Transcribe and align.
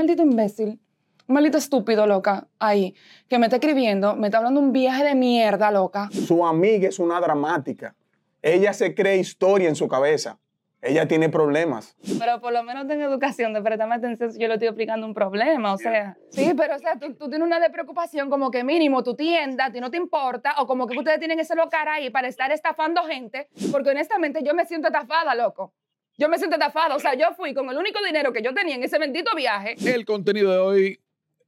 maldito 0.00 0.22
imbécil, 0.22 0.80
un 1.28 1.34
maldito 1.34 1.58
estúpido, 1.58 2.06
loca, 2.06 2.48
ahí, 2.58 2.94
que 3.28 3.38
me 3.38 3.46
está 3.46 3.56
escribiendo, 3.56 4.16
me 4.16 4.28
está 4.28 4.38
hablando 4.38 4.58
un 4.58 4.72
viaje 4.72 5.04
de 5.04 5.14
mierda, 5.14 5.70
loca. 5.70 6.08
Su 6.10 6.46
amiga 6.46 6.88
es 6.88 6.98
una 6.98 7.20
dramática. 7.20 7.94
Ella 8.40 8.72
se 8.72 8.94
cree 8.94 9.18
historia 9.18 9.68
en 9.68 9.76
su 9.76 9.86
cabeza. 9.88 10.38
Ella 10.80 11.06
tiene 11.06 11.28
problemas. 11.28 11.94
Pero 12.18 12.40
por 12.40 12.54
lo 12.54 12.62
menos 12.62 12.86
tengo 12.86 13.04
educación 13.04 13.52
de 13.52 13.60
prestarme 13.60 13.96
atención 13.96 14.32
si 14.32 14.38
yo 14.40 14.48
le 14.48 14.54
estoy 14.54 14.68
explicando 14.68 15.06
un 15.06 15.12
problema, 15.12 15.74
o 15.74 15.76
sea. 15.76 16.16
Sí, 16.30 16.54
pero 16.56 16.76
o 16.76 16.78
sea, 16.78 16.98
tú, 16.98 17.12
tú 17.12 17.28
tienes 17.28 17.44
una 17.44 17.60
de 17.60 17.68
preocupación 17.68 18.30
como 18.30 18.50
que 18.50 18.64
mínimo 18.64 19.02
tu 19.02 19.14
tienda, 19.14 19.66
a 19.66 19.72
ti 19.72 19.80
no 19.80 19.90
te 19.90 19.98
importa, 19.98 20.54
o 20.56 20.66
como 20.66 20.86
que 20.86 20.96
ustedes 20.96 21.18
tienen 21.18 21.38
ese 21.38 21.54
local 21.54 21.86
ahí 21.86 22.08
para 22.08 22.28
estar 22.28 22.50
estafando 22.50 23.02
gente, 23.02 23.50
porque 23.70 23.90
honestamente 23.90 24.40
yo 24.42 24.54
me 24.54 24.64
siento 24.64 24.88
estafada, 24.88 25.34
loco. 25.34 25.74
Yo 26.20 26.28
me 26.28 26.36
siento 26.36 26.56
estafada, 26.56 26.94
o 26.96 27.00
sea, 27.00 27.14
yo 27.14 27.34
fui 27.34 27.54
con 27.54 27.70
el 27.70 27.78
único 27.78 27.98
dinero 28.04 28.30
que 28.30 28.42
yo 28.42 28.52
tenía 28.52 28.74
en 28.74 28.82
ese 28.82 28.98
bendito 28.98 29.34
viaje. 29.34 29.74
El 29.86 30.04
contenido 30.04 30.52
de 30.52 30.58
hoy 30.58 31.00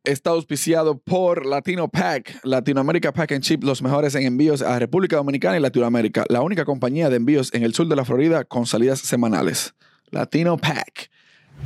está 0.03 0.31
auspiciado 0.31 0.97
por 0.97 1.45
Latino 1.45 1.89
Pack, 1.89 2.41
Latinoamérica 2.43 3.13
Pack 3.13 3.33
and 3.33 3.43
Chip, 3.43 3.65
los 3.65 3.83
mejores 3.83 4.15
en 4.15 4.23
envíos 4.23 4.63
a 4.63 4.79
República 4.79 5.17
Dominicana 5.17 5.59
y 5.59 5.61
Latinoamérica, 5.61 6.25
la 6.31 6.41
única 6.41 6.65
compañía 6.65 7.11
de 7.11 7.17
envíos 7.17 7.53
en 7.53 7.65
el 7.65 7.75
sur 7.75 7.87
de 7.87 7.97
la 7.97 8.07
Florida 8.07 8.45
con 8.45 8.65
salidas 8.65 9.01
semanales. 9.01 9.75
Latino 10.11 10.57
Pack. 10.57 11.11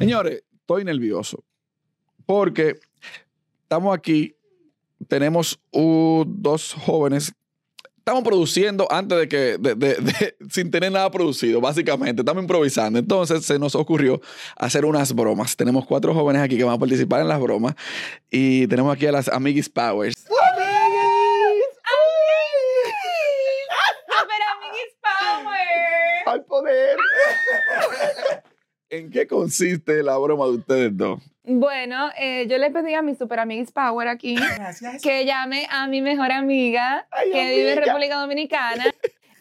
Señores, 0.01 0.43
estoy 0.59 0.83
nervioso 0.83 1.45
porque 2.27 2.75
estamos 3.63 3.97
aquí, 3.97 4.35
tenemos 5.07 5.61
uh, 5.71 6.25
dos 6.27 6.75
jóvenes. 6.75 7.33
Estamos 8.07 8.23
produciendo 8.23 8.87
antes 8.89 9.19
de 9.19 9.29
que, 9.29 10.37
sin 10.49 10.71
tener 10.71 10.93
nada 10.93 11.11
producido, 11.11 11.61
básicamente. 11.61 12.23
Estamos 12.23 12.41
improvisando. 12.41 13.01
Entonces 13.01 13.45
se 13.45 13.59
nos 13.59 13.75
ocurrió 13.75 14.21
hacer 14.55 14.85
unas 14.85 15.13
bromas. 15.13 15.57
Tenemos 15.57 15.85
cuatro 15.87 16.15
jóvenes 16.15 16.41
aquí 16.41 16.57
que 16.57 16.63
van 16.63 16.77
a 16.77 16.79
participar 16.79 17.23
en 17.23 17.27
las 17.27 17.41
bromas. 17.41 17.75
Y 18.31 18.69
tenemos 18.69 18.95
aquí 18.95 19.07
a 19.07 19.13
las 19.13 19.27
Amiguis 19.27 19.69
Powers. 19.69 20.15
¡Super 20.19 20.39
amiguis 24.55 24.95
power! 25.03 26.29
¡Al 26.29 26.45
poder! 26.45 26.97
¿En 28.97 29.11
qué 29.11 29.27
consiste 29.27 30.03
la 30.03 30.17
broma 30.17 30.47
de 30.47 30.53
ustedes 30.53 30.97
dos? 30.97 31.21
Bueno, 31.45 32.11
eh, 32.19 32.47
yo 32.49 32.59
le 32.59 32.71
pedí 32.71 32.95
a 32.95 33.03
mi 33.03 33.15
super 33.15 33.39
amiguis 33.39 33.71
power 33.71 34.09
aquí 34.09 34.37
que 35.03 35.25
llame 35.25 35.69
a 35.71 35.87
mi 35.87 36.01
mejor 36.01 36.33
amiga 36.33 37.07
Ay, 37.11 37.31
que 37.31 37.51
vive 37.51 37.73
en 37.73 37.79
amiga. 37.79 37.85
República 37.87 38.17
Dominicana. 38.17 38.85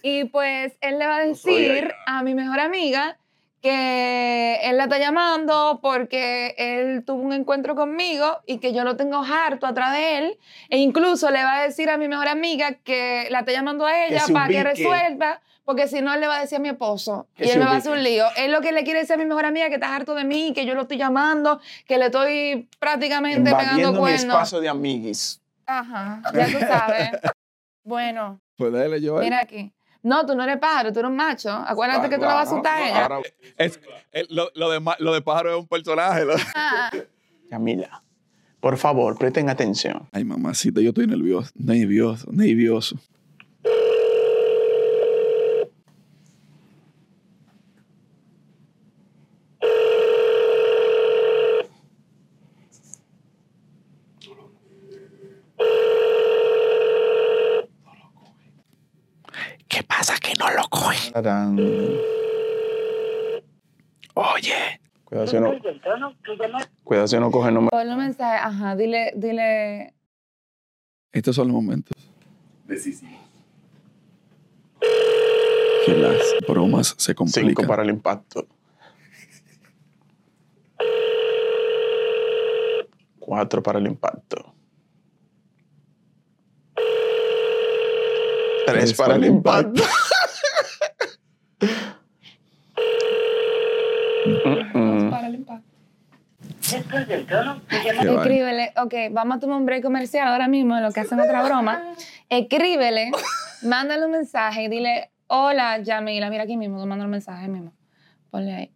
Y 0.04 0.26
pues 0.26 0.74
él 0.82 1.00
le 1.00 1.08
va 1.08 1.18
a 1.18 1.26
decir 1.26 1.92
a 2.06 2.22
mi 2.22 2.36
mejor 2.36 2.60
amiga 2.60 3.18
que 3.62 4.60
él 4.62 4.78
la 4.78 4.84
está 4.84 5.00
llamando 5.00 5.80
porque 5.82 6.54
él 6.60 7.04
tuvo 7.04 7.24
un 7.24 7.34
encuentro 7.34 7.74
conmigo 7.74 8.42
y 8.46 8.60
que 8.60 8.72
yo 8.72 8.84
lo 8.84 8.96
tengo 8.98 9.24
harto 9.24 9.66
atrás 9.66 9.94
de 9.94 10.18
él. 10.20 10.38
E 10.70 10.78
incluso 10.78 11.32
le 11.32 11.44
va 11.44 11.62
a 11.62 11.64
decir 11.64 11.90
a 11.90 11.98
mi 11.98 12.08
mejor 12.08 12.28
amiga 12.28 12.74
que 12.84 13.28
la 13.32 13.40
está 13.40 13.54
llamando 13.54 13.88
a 13.88 14.06
ella 14.06 14.20
se 14.20 14.34
para 14.34 14.48
que 14.50 14.64
resuelva, 14.64 15.42
porque 15.66 15.88
si 15.88 16.02
no, 16.02 16.14
él 16.14 16.22
le 16.22 16.28
va 16.28 16.38
a 16.38 16.42
decir 16.42 16.58
a 16.58 16.62
mi 16.62 16.70
esposo 16.70 17.28
Que 17.36 17.46
y 17.48 17.50
él 17.50 17.60
me 17.60 17.66
va 17.66 17.72
a 17.74 17.78
hacer 17.78 17.92
un 17.92 18.04
lío. 18.04 18.26
Él 18.38 18.52
lo 18.52 18.62
que 18.62 18.72
le 18.72 18.84
quiere 18.84 19.00
decir 19.00 19.16
a 19.16 19.18
mi 19.18 19.26
mejor 19.26 19.46
amiga 19.46 19.68
que 19.68 19.76
está 19.76 19.96
harto 19.96 20.14
de 20.16 20.24
mí, 20.24 20.54
que 20.54 20.66
yo 20.66 20.76
lo 20.76 20.84
estoy 20.84 20.98
llamando, 20.98 21.60
que 21.88 21.98
le 21.98 22.06
estoy 22.06 22.70
prácticamente 22.80 23.42
pegando 23.42 23.62
Invadiendo 23.64 23.92
mi 23.94 23.98
cuernos. 24.00 24.24
espacio 24.24 24.60
de 24.62 24.70
amiguis. 24.70 25.42
Ajá, 25.66 26.22
ya 26.34 26.46
tú 26.46 26.60
sabes. 26.60 27.10
bueno, 27.84 28.40
Pues 28.58 28.72
dale, 28.72 29.02
yo. 29.02 29.16
mira 29.18 29.40
aquí. 29.42 29.74
No, 30.04 30.24
tú 30.24 30.36
no 30.36 30.44
eres 30.44 30.58
pájaro, 30.58 30.94
tú 30.94 31.00
eres 31.00 31.10
un 31.10 31.18
macho. 31.18 31.50
Acuérdate 31.50 32.06
Ah, 32.06 32.10
que 32.10 32.16
tú 32.18 32.22
la 32.22 32.36
vas 32.36 32.48
a 32.48 32.52
asustar 32.52 32.78
a 32.78 32.88
ella. 32.88 33.10
Es, 33.58 33.80
lo, 34.30 34.52
lo 34.54 34.70
de, 34.70 34.80
ma- 34.80 34.96
lo 35.00 35.12
de 35.16 35.22
pájaro 35.24 35.50
es 35.56 35.58
un 35.60 35.68
personaje. 35.68 36.24
lo- 36.26 36.36
Ah, 36.54 36.92
Yamila, 37.50 38.04
por 38.60 38.78
favor, 38.78 39.18
presten 39.18 39.50
atención. 39.50 40.08
Ay, 40.12 40.24
mamacita, 40.24 40.80
yo 40.80 40.90
estoy 40.90 41.08
nervioso. 41.08 41.50
Nervioso, 41.56 42.28
nervioso. 42.32 42.98
¿Qué 59.68 59.84
pasa 59.84 60.16
que 60.20 60.34
no 60.40 60.50
lo 60.52 60.68
coge? 60.70 61.05
Tarán. 61.16 61.58
Oye. 64.16 64.82
Cuidado 65.06 65.28
si 65.28 65.40
no, 65.40 65.54
cuidado 66.84 67.08
si 67.08 67.18
no 67.18 67.32
coge 67.32 67.52
número. 67.54 67.70
ponle 67.70 67.94
un 67.94 68.00
mensaje, 68.00 68.38
ajá, 68.38 68.76
dile, 68.76 69.14
dile. 69.16 69.94
Estos 71.14 71.38
son 71.38 71.48
los 71.48 71.54
momentos 71.56 71.96
que 75.86 75.94
las 75.96 76.18
bromas 76.50 76.96
se 76.98 77.16
complican. 77.16 77.48
Cinco 77.48 77.66
para 77.66 77.84
el 77.84 77.92
impacto. 77.92 78.46
Cuatro 83.20 83.64
para 83.64 83.80
el 83.80 83.88
impacto. 83.88 84.54
Tres 88.66 88.94
para 88.96 89.16
el 89.16 89.24
impacto. 89.24 89.82
Para 95.10 95.28
el 95.28 95.36
impacto. 95.36 95.76
Qué 96.70 97.94
vaina. 97.94 98.14
Escríbele, 98.14 98.74
ok, 98.78 98.94
vamos 99.12 99.38
a 99.38 99.40
tomar 99.40 99.58
un 99.58 99.66
break 99.66 99.84
comercial 99.84 100.28
ahora 100.28 100.48
mismo 100.48 100.76
en 100.76 100.84
lo 100.84 100.92
que 100.92 101.02
hacen 101.02 101.20
otra 101.20 101.44
broma. 101.44 101.82
Escríbele, 102.30 103.12
mándale 103.64 104.06
un 104.06 104.12
mensaje 104.12 104.64
y 104.64 104.68
dile, 104.68 105.12
hola 105.28 105.80
Yamila, 105.80 106.30
mira 106.30 106.44
aquí 106.44 106.58
mismo, 106.58 106.80
te 106.80 106.86
mando 106.86 107.06
el 107.06 107.12
mensaje 107.12 107.48
mismo. 107.48 107.74
Ponle 108.32 108.54
ahí. 108.54 108.72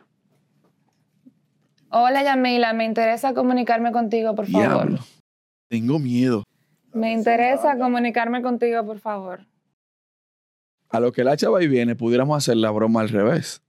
Hola 1.89 2.23
Yamila, 2.23 2.73
me 2.73 2.85
interesa 2.85 3.33
comunicarme 3.33 3.91
contigo, 3.91 4.35
por 4.35 4.45
favor. 4.45 4.67
Diablo. 4.67 4.99
Tengo 5.67 5.99
miedo. 5.99 6.43
Me 6.93 7.11
interesa 7.13 7.77
comunicarme 7.77 8.41
contigo, 8.41 8.85
por 8.85 8.99
favor. 8.99 9.45
A 10.89 10.99
lo 10.99 11.11
que 11.11 11.23
la 11.23 11.37
chava 11.37 11.61
y 11.63 11.67
viene, 11.67 11.95
pudiéramos 11.95 12.37
hacer 12.37 12.57
la 12.57 12.71
broma 12.71 13.01
al 13.01 13.09
revés. 13.09 13.61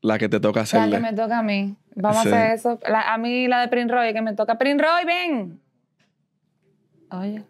La 0.00 0.18
que 0.18 0.28
te 0.28 0.38
toca 0.40 0.64
La 0.72 0.90
que 0.90 0.98
me 1.00 1.12
toca 1.14 1.38
a 1.38 1.42
mí. 1.42 1.76
Vamos 1.94 2.22
Sí. 2.22 2.28
a 2.28 2.32
hacer 2.32 2.50
eso. 2.52 2.78
La- 2.88 3.14
a 3.14 3.16
mí 3.18 3.46
la 3.48 3.60
de 3.60 3.68
Prince 3.68 3.94
Roy, 3.94 4.12
que 4.12 4.20
me 4.22 4.34
toca. 4.34 4.58
Prince 4.58 4.82
Roy, 4.84 5.04
ven. 5.06 5.60
Oye. 7.10 7.44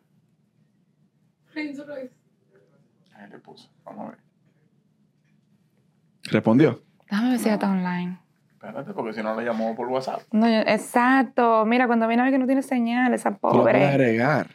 ahí 3.17 3.31
le 3.31 3.39
puse. 3.39 3.69
Vamos 3.85 4.07
a 4.07 4.11
ver. 4.11 4.19
¿Respondió? 6.25 6.81
Déjame 7.11 7.31
ver 7.31 7.39
si 7.39 7.45
ya 7.47 7.55
está 7.55 7.71
online. 7.71 8.19
Espérate, 8.53 8.93
porque 8.93 9.13
si 9.13 9.23
no 9.23 9.39
le 9.39 9.45
llamó 9.45 9.75
por 9.77 9.89
WhatsApp. 9.89 10.23
No, 10.33 10.47
yo- 10.49 10.61
exacto. 10.67 11.65
Mira, 11.67 11.87
cuando 11.87 12.07
viene 12.09 12.23
a 12.23 12.25
ver 12.25 12.33
que 12.33 12.39
no 12.39 12.47
tiene 12.47 12.63
señal, 12.63 13.13
esa 13.15 13.31
Tú 13.31 13.39
lo 13.43 13.63
puedes 13.63 13.77
pobre. 13.77 13.85
agregar. 13.87 14.49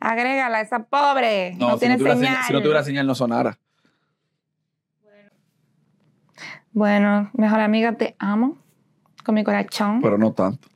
Agrégala, 0.00 0.60
esa 0.60 0.80
pobre. 0.84 1.54
No, 1.56 1.68
No, 1.68 1.74
si, 1.74 1.80
tiene 1.80 1.94
no 1.94 1.98
tuviera 1.98 2.16
señal. 2.16 2.32
señal, 2.34 2.46
si 2.46 2.52
no 2.52 2.60
tuviera 2.60 2.82
señal, 2.84 3.06
no 3.06 3.14
sonara. 3.14 3.58
Bueno, 6.74 7.30
mejor 7.34 7.60
amiga, 7.60 7.92
te 7.92 8.16
amo. 8.18 8.58
Con 9.24 9.36
mi 9.36 9.44
corazón. 9.44 10.02
Pero 10.02 10.18
no 10.18 10.32
tanto. 10.32 10.68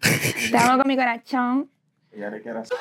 Te 0.51 0.57
amo 0.57 0.79
con 0.79 0.89
mi 0.89 0.97
corazón. 0.97 1.69
Ella 2.13 2.31
le 2.31 2.41
quiere 2.41 2.61
hacer. 2.61 2.79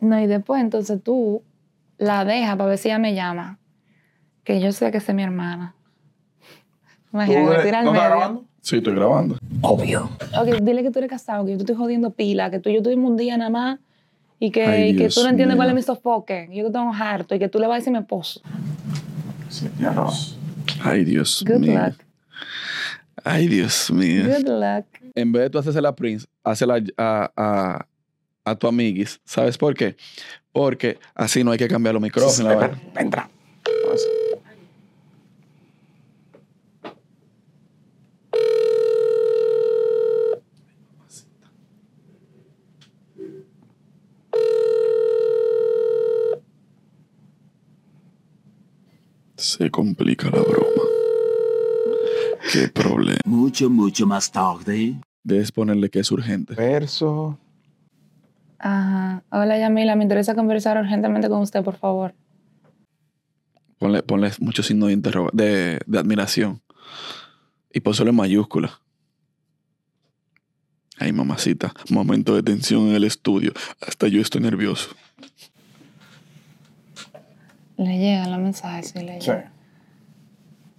No, 0.00 0.18
y 0.20 0.26
después 0.26 0.60
entonces 0.60 1.00
tú 1.02 1.42
la 1.98 2.24
dejas 2.24 2.56
para 2.56 2.70
ver 2.70 2.78
si 2.78 2.88
ella 2.88 2.98
me 2.98 3.14
llama. 3.14 3.58
Que 4.42 4.58
yo 4.60 4.72
sé 4.72 4.90
que 4.90 4.98
es 4.98 5.14
mi 5.14 5.22
hermana. 5.22 5.74
Imagínate, 7.12 7.62
tira 7.62 7.78
al 7.80 7.84
¿No 7.84 7.92
medio. 7.92 8.04
grabando? 8.04 8.44
Sí, 8.60 8.78
estoy 8.78 8.94
grabando. 8.94 9.36
Ok, 9.60 9.82
dile 10.62 10.82
que 10.82 10.90
tú 10.90 10.98
eres 10.98 11.10
casado, 11.10 11.44
que 11.44 11.52
yo 11.52 11.58
te 11.58 11.62
estoy 11.62 11.76
jodiendo 11.76 12.10
pila, 12.10 12.50
que 12.50 12.58
tú 12.58 12.70
y 12.70 12.74
yo 12.74 12.82
tuvimos 12.82 13.10
un 13.10 13.16
día 13.16 13.36
nada 13.36 13.50
más 13.50 13.78
y 14.40 14.50
que, 14.50 14.66
Ay, 14.66 14.88
y 14.90 14.92
que 14.94 14.98
Dios 15.04 15.14
tú 15.14 15.22
no 15.22 15.28
entiendes 15.28 15.56
cuál 15.56 15.68
es 15.68 15.74
mi 15.74 15.82
sofoque. 15.82 16.48
Yo 16.50 16.64
te 16.66 16.72
tengo 16.72 16.90
harto 16.92 17.34
y 17.34 17.38
que 17.38 17.48
tú 17.48 17.58
le 17.60 17.66
vas 17.66 17.74
a 17.74 17.78
decir 17.78 17.90
a 17.90 18.00
mi 18.00 18.02
esposo. 18.02 18.40
Sí, 19.50 19.70
ya 19.78 19.92
no. 19.92 20.10
Ay, 20.84 21.04
Dios 21.04 21.42
Good 21.46 21.58
mío. 21.60 21.72
luck. 21.80 21.94
Ay, 23.24 23.48
Dios 23.48 23.90
mío. 23.90 24.24
Good 24.26 24.48
luck. 24.48 24.86
En 25.14 25.32
vez 25.32 25.44
de 25.44 25.50
tú 25.50 25.58
hacerse 25.58 25.80
la 25.80 25.94
Prince, 25.94 26.26
hazla 26.42 26.82
a, 26.98 27.30
a, 27.36 27.86
a 28.44 28.54
tu 28.56 28.66
amiguis. 28.66 29.20
¿Sabes 29.24 29.56
por 29.56 29.74
qué? 29.74 29.96
Porque 30.52 30.98
así 31.14 31.42
no 31.42 31.52
hay 31.52 31.58
que 31.58 31.68
cambiar 31.68 31.94
los 31.94 32.02
micrófonos. 32.02 32.52
entra. 32.96 33.30
Vamos. 33.84 34.02
Se 49.36 49.70
complica 49.70 50.30
la 50.30 50.42
broma. 50.42 50.73
Qué 52.54 52.68
problema. 52.68 53.18
Mucho, 53.24 53.68
mucho 53.68 54.06
más 54.06 54.30
tarde. 54.30 54.94
Debes 55.24 55.50
ponerle 55.50 55.90
que 55.90 55.98
es 55.98 56.12
urgente. 56.12 56.54
Verso. 56.54 57.36
Ajá. 58.60 59.24
Hola, 59.30 59.58
Yamila, 59.58 59.96
me 59.96 60.04
interesa 60.04 60.36
conversar 60.36 60.78
urgentemente 60.78 61.28
con 61.28 61.40
usted, 61.42 61.64
por 61.64 61.76
favor. 61.76 62.14
Ponle, 63.78 64.04
ponle 64.04 64.30
muchos 64.38 64.66
signos 64.66 64.86
de, 64.88 64.92
interroga- 64.94 65.30
de, 65.32 65.80
de 65.84 65.98
admiración. 65.98 66.62
Y 67.72 67.80
pónselo 67.80 68.10
en 68.10 68.16
mayúscula. 68.16 68.80
Ay, 71.00 71.12
mamacita. 71.12 71.72
Momento 71.90 72.36
de 72.36 72.44
tensión 72.44 72.86
en 72.88 72.94
el 72.94 73.02
estudio. 73.02 73.52
Hasta 73.84 74.06
yo 74.06 74.20
estoy 74.20 74.42
nervioso. 74.42 74.90
Le 77.78 77.98
llega 77.98 78.28
la 78.28 78.38
mensaje, 78.38 78.84
sí, 78.84 79.00
le 79.00 79.20
Sí. 79.20 79.32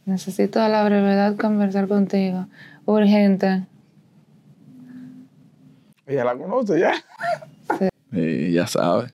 Necesito 0.06 0.62
a 0.62 0.70
la 0.70 0.84
brevedad 0.84 1.36
conversar 1.36 1.88
contigo. 1.88 2.48
Urgente. 2.86 3.66
Ella 6.06 6.24
la 6.24 6.36
conoce 6.38 6.80
ya. 6.80 6.94
Eh, 8.12 8.52
ya 8.54 8.68
sabes. 8.68 9.12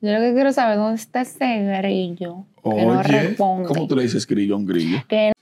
Yo 0.00 0.12
lo 0.12 0.20
que 0.20 0.32
quiero 0.34 0.52
saber 0.52 0.74
es 0.74 0.78
dónde 0.78 0.94
está 1.00 1.22
ese 1.22 1.78
grillo. 1.80 2.46
Que 2.62 2.84
no 2.86 3.02
responde. 3.02 3.68
¿cómo 3.68 3.88
tú 3.88 3.96
le 3.96 4.02
dices 4.02 4.24
grillo 4.26 4.54
a 4.54 4.58
un 4.58 4.66
grillo? 4.66 4.98
Que- 5.08 5.32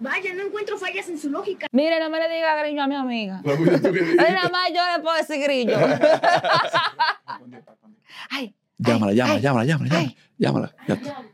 Vaya, 0.00 0.34
no 0.34 0.42
encuentro 0.46 0.76
fallas 0.76 1.08
en 1.08 1.18
su 1.18 1.30
lógica. 1.30 1.66
Mire, 1.72 1.98
no 1.98 2.10
me 2.10 2.18
le 2.18 2.28
diga 2.34 2.54
grillo 2.62 2.82
a 2.82 2.86
mi 2.86 2.94
amiga. 2.94 3.40
Dijiste. 3.44 4.14
nada 4.16 4.48
más 4.50 4.68
yo 4.68 4.80
le 4.96 5.02
puedo 5.02 5.16
decir 5.16 5.40
grillo. 5.42 5.76
Ay, 8.30 8.54
Llámala, 8.78 9.12
llámala, 9.12 9.34
ay, 9.36 9.40
llámala, 9.42 9.64
llámala, 9.64 9.88
llámala. 9.90 10.14
Llámala. 10.38 10.74
Ya 10.86 11.24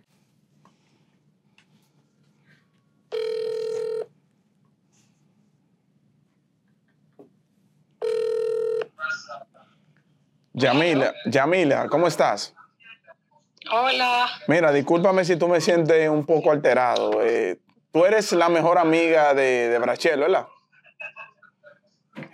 Yamila, 10.53 11.15
Yamila, 11.27 11.89
¿cómo 11.89 12.07
estás? 12.09 12.55
Hola. 13.71 14.27
Mira, 14.49 14.73
discúlpame 14.73 15.25
si 15.25 15.37
tú 15.37 15.47
me 15.49 15.61
sientes 15.61 16.09
un 16.09 16.27
poco 16.27 16.51
alterado. 16.51 17.23
Eh, 17.23 17.59
tú 17.93 18.05
eres 18.05 18.33
la 18.33 18.49
mejor 18.49 18.79
amiga 18.79 19.33
de, 19.35 19.69
de 19.69 19.79
Brachel, 19.79 20.19
¿verdad? 20.21 20.47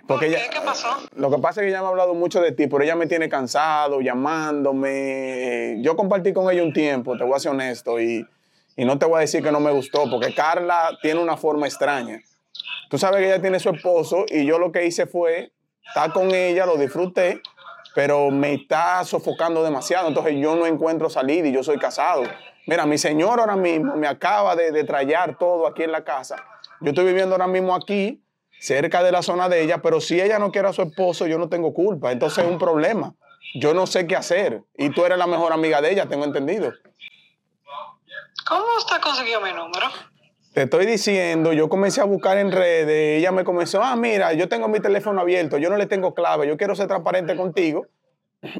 ¿Por 0.07 0.19
qué? 0.19 0.27
ella- 0.27 0.49
¿Qué 0.51 0.59
pasó? 0.61 0.97
Lo 1.15 1.29
que 1.29 1.37
pasa 1.37 1.61
es 1.61 1.65
que 1.65 1.69
ella 1.69 1.81
me 1.81 1.87
ha 1.87 1.89
hablado 1.89 2.13
mucho 2.15 2.41
de 2.41 2.53
ti, 2.53 2.67
pero 2.67 2.81
ella 2.83 2.95
me 2.95 3.05
tiene 3.07 3.29
cansado, 3.29 4.01
llamándome. 4.01 5.77
Yo 5.81 5.95
compartí 5.95 6.33
con 6.33 6.49
ella 6.51 6.63
un 6.63 6.73
tiempo, 6.73 7.17
te 7.17 7.23
voy 7.23 7.35
a 7.35 7.39
ser 7.39 7.51
honesto, 7.51 7.99
y, 7.99 8.25
y 8.75 8.85
no 8.85 8.97
te 8.97 9.05
voy 9.05 9.17
a 9.17 9.21
decir 9.21 9.43
que 9.43 9.51
no 9.51 9.59
me 9.59 9.71
gustó, 9.71 10.09
porque 10.09 10.33
Carla 10.33 10.97
tiene 11.01 11.19
una 11.21 11.37
forma 11.37 11.67
extraña. 11.67 12.19
Tú 12.89 12.97
sabes 12.97 13.19
que 13.19 13.27
ella 13.27 13.41
tiene 13.41 13.59
su 13.59 13.69
esposo 13.69 14.25
y 14.29 14.45
yo 14.45 14.57
lo 14.59 14.71
que 14.71 14.85
hice 14.85 15.05
fue 15.07 15.51
estar 15.85 16.11
con 16.13 16.33
ella, 16.33 16.65
lo 16.65 16.77
disfruté, 16.77 17.41
pero 17.97 18.29
me 18.29 18.53
está 18.53 19.03
sofocando 19.05 19.63
demasiado, 19.63 20.07
entonces 20.07 20.35
yo 20.37 20.55
no 20.55 20.67
encuentro 20.67 21.09
salida 21.09 21.47
y 21.47 21.51
yo 21.51 21.63
soy 21.63 21.79
casado. 21.79 22.21
Mira, 22.67 22.85
mi 22.85 22.99
señor 22.99 23.39
ahora 23.39 23.55
mismo 23.55 23.95
me 23.95 24.05
acaba 24.05 24.55
de, 24.55 24.71
de 24.71 24.83
todo 25.39 25.65
aquí 25.65 25.81
en 25.81 25.91
la 25.91 26.03
casa. 26.03 26.35
Yo 26.79 26.89
estoy 26.89 27.05
viviendo 27.05 27.33
ahora 27.33 27.47
mismo 27.47 27.73
aquí, 27.73 28.21
cerca 28.59 29.01
de 29.01 29.11
la 29.11 29.23
zona 29.23 29.49
de 29.49 29.63
ella, 29.63 29.81
pero 29.81 29.99
si 29.99 30.21
ella 30.21 30.37
no 30.37 30.51
quiere 30.51 30.67
a 30.67 30.73
su 30.73 30.83
esposo, 30.83 31.25
yo 31.25 31.39
no 31.39 31.49
tengo 31.49 31.73
culpa. 31.73 32.11
Entonces 32.11 32.45
es 32.45 32.51
un 32.51 32.59
problema. 32.59 33.15
Yo 33.55 33.73
no 33.73 33.87
sé 33.87 34.05
qué 34.05 34.15
hacer. 34.15 34.61
Y 34.77 34.91
tú 34.91 35.03
eres 35.03 35.17
la 35.17 35.25
mejor 35.25 35.51
amiga 35.51 35.81
de 35.81 35.91
ella, 35.91 36.05
tengo 36.05 36.23
entendido. 36.23 36.71
¿Cómo 38.47 38.63
usted 38.77 39.01
consiguió 39.01 39.41
mi 39.41 39.53
número? 39.53 39.87
Te 40.57 40.63
estoy 40.63 40.87
diciendo, 40.87 41.53
yo 41.53 41.69
comencé 41.69 42.01
a 42.01 42.05
buscar 42.05 42.39
en 42.39 42.51
redes, 42.51 43.19
ella 43.19 43.31
me 43.31 43.43
comenzó, 43.43 43.83
ah, 43.83 43.95
mira, 43.95 44.33
yo 44.33 44.49
tengo 44.49 44.67
mi 44.67 44.79
teléfono 44.79 45.21
abierto, 45.21 45.59
yo 45.59 45.69
no 45.69 45.77
le 45.77 45.85
tengo 45.85 46.15
clave, 46.15 46.47
yo 46.47 46.57
quiero 46.57 46.73
ser 46.73 46.87
transparente 46.87 47.35
contigo. 47.35 47.85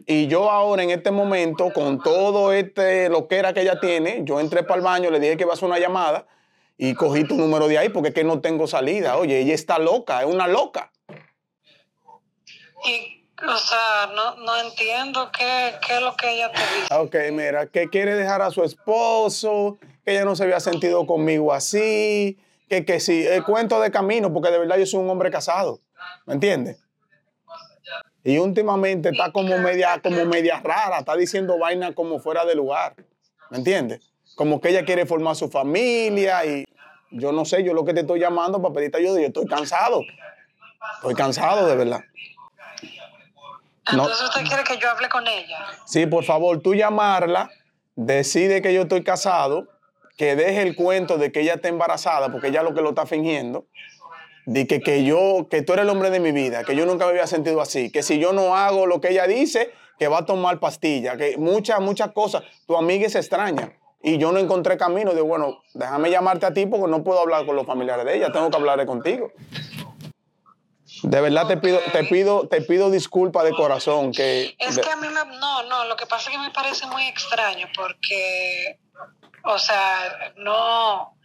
Y 0.05 0.27
yo 0.27 0.51
ahora 0.51 0.83
en 0.83 0.91
este 0.91 1.09
momento, 1.09 1.73
con 1.73 1.99
todo 1.99 2.53
este 2.53 3.09
lo 3.09 3.27
que 3.27 3.37
era 3.37 3.51
que 3.51 3.61
ella 3.61 3.79
tiene, 3.79 4.19
yo 4.25 4.39
entré 4.39 4.61
para 4.61 4.75
el 4.75 4.83
baño, 4.83 5.09
le 5.09 5.19
dije 5.19 5.37
que 5.37 5.43
iba 5.45 5.53
a 5.53 5.55
hacer 5.55 5.67
una 5.67 5.79
llamada 5.79 6.27
y 6.77 6.93
cogí 6.93 7.23
tu 7.23 7.33
número 7.33 7.67
de 7.67 7.79
ahí 7.79 7.89
porque 7.89 8.09
es 8.09 8.13
que 8.13 8.23
no 8.23 8.41
tengo 8.41 8.67
salida. 8.67 9.17
Oye, 9.17 9.39
ella 9.39 9.55
está 9.55 9.79
loca, 9.79 10.21
es 10.21 10.27
una 10.27 10.47
loca. 10.47 10.91
Y, 12.85 13.25
o 13.43 13.57
sea, 13.57 14.11
no, 14.13 14.35
no 14.45 14.55
entiendo 14.55 15.31
qué, 15.35 15.73
qué 15.87 15.95
es 15.95 16.01
lo 16.03 16.15
que 16.15 16.31
ella 16.31 16.51
te 16.51 16.59
dice. 16.59 16.93
Ok, 16.93 17.15
mira, 17.31 17.65
que 17.65 17.89
quiere 17.89 18.13
dejar 18.13 18.43
a 18.43 18.51
su 18.51 18.63
esposo, 18.63 19.79
que 20.07 20.13
ella 20.13 20.23
no 20.23 20.37
se 20.37 20.43
había 20.45 20.61
sentido 20.61 21.05
conmigo 21.05 21.51
así, 21.51 22.39
que, 22.69 22.85
que 22.85 23.01
sí, 23.01 23.27
el 23.27 23.43
cuento 23.43 23.81
de 23.81 23.91
camino, 23.91 24.31
porque 24.31 24.49
de 24.49 24.57
verdad 24.57 24.77
yo 24.77 24.85
soy 24.85 25.01
un 25.01 25.09
hombre 25.09 25.29
casado, 25.29 25.81
¿me 26.25 26.35
entiendes? 26.35 26.81
Y 28.23 28.37
últimamente 28.37 29.09
está 29.09 29.33
como 29.33 29.57
media, 29.57 29.99
como 30.01 30.23
media 30.23 30.61
rara, 30.63 30.99
está 30.99 31.17
diciendo 31.17 31.59
vainas 31.59 31.93
como 31.93 32.19
fuera 32.19 32.45
de 32.45 32.55
lugar, 32.55 32.95
¿me 33.49 33.57
entiendes? 33.57 34.13
Como 34.37 34.61
que 34.61 34.69
ella 34.69 34.85
quiere 34.85 35.05
formar 35.05 35.35
su 35.35 35.49
familia 35.49 36.45
y 36.45 36.65
yo 37.11 37.33
no 37.33 37.43
sé, 37.43 37.65
yo 37.65 37.73
lo 37.73 37.83
que 37.83 37.93
te 37.93 37.99
estoy 37.99 38.21
llamando 38.21 38.61
para 38.61 38.75
pedirte 38.75 38.99
ayuda, 38.99 39.19
yo 39.19 39.27
estoy 39.27 39.45
cansado, 39.45 40.03
estoy 40.95 41.15
cansado 41.15 41.67
de 41.67 41.75
verdad. 41.75 41.99
No. 43.91 44.03
Entonces 44.03 44.21
usted 44.21 44.45
quiere 44.45 44.63
que 44.63 44.77
yo 44.77 44.89
hable 44.89 45.09
con 45.09 45.27
ella. 45.27 45.67
Sí, 45.85 46.05
por 46.05 46.23
favor, 46.23 46.61
tú 46.61 46.75
llamarla, 46.75 47.49
decide 47.97 48.61
que 48.61 48.73
yo 48.73 48.83
estoy 48.83 49.03
casado, 49.03 49.67
que 50.17 50.35
deje 50.35 50.61
el 50.63 50.75
cuento 50.75 51.17
de 51.17 51.31
que 51.31 51.41
ella 51.41 51.53
está 51.55 51.67
embarazada, 51.69 52.31
porque 52.31 52.47
ella 52.47 52.63
lo 52.63 52.73
que 52.73 52.81
lo 52.81 52.89
está 52.89 53.05
fingiendo, 53.05 53.67
de 54.45 54.65
que, 54.67 54.81
que 54.81 55.03
yo, 55.03 55.47
que 55.49 55.61
tú 55.61 55.73
eres 55.73 55.83
el 55.83 55.89
hombre 55.89 56.09
de 56.09 56.19
mi 56.19 56.31
vida, 56.31 56.63
que 56.63 56.75
yo 56.75 56.85
nunca 56.85 57.05
me 57.05 57.11
había 57.11 57.27
sentido 57.27 57.61
así, 57.61 57.91
que 57.91 58.01
si 58.03 58.17
yo 58.19 58.33
no 58.33 58.55
hago 58.55 58.85
lo 58.87 58.99
que 58.99 59.09
ella 59.11 59.27
dice, 59.27 59.71
que 59.99 60.07
va 60.07 60.19
a 60.19 60.25
tomar 60.25 60.59
pastilla, 60.59 61.17
que 61.17 61.37
muchas, 61.37 61.79
muchas 61.81 62.11
cosas, 62.11 62.43
tu 62.65 62.75
amiga 62.77 63.07
se 63.09 63.19
extraña. 63.19 63.73
Y 64.01 64.19
yo 64.19 64.31
no 64.31 64.39
encontré 64.39 64.77
camino, 64.77 65.11
digo, 65.13 65.25
bueno, 65.25 65.59
déjame 65.73 66.09
llamarte 66.11 66.45
a 66.45 66.53
ti 66.53 66.65
porque 66.67 66.87
no 66.89 67.03
puedo 67.03 67.19
hablar 67.19 67.45
con 67.45 67.55
los 67.55 67.65
familiares 67.65 68.05
de 68.05 68.15
ella, 68.15 68.31
tengo 68.31 68.49
que 68.49 68.55
hablar 68.57 68.85
contigo. 68.85 69.31
De 71.03 71.19
verdad 71.21 71.47
te 71.47 71.57
pido, 71.57 71.79
te 71.91 72.03
pido, 72.05 72.47
te 72.47 72.61
pido 72.61 72.89
disculpas 72.89 73.43
de 73.43 73.51
corazón 73.51 74.11
que 74.11 74.55
Es 74.57 74.75
de- 74.77 74.81
que 74.81 74.89
a 74.89 74.95
mí 74.95 75.07
me... 75.07 75.37
No, 75.39 75.63
no, 75.63 75.85
lo 75.85 75.95
que 75.95 76.05
pasa 76.05 76.29
es 76.29 76.37
que 76.37 76.41
me 76.41 76.51
parece 76.51 76.85
muy 76.87 77.03
extraño 77.07 77.67
porque, 77.75 78.79
o 79.47 79.59
sea, 79.59 80.33
no, 80.37 81.17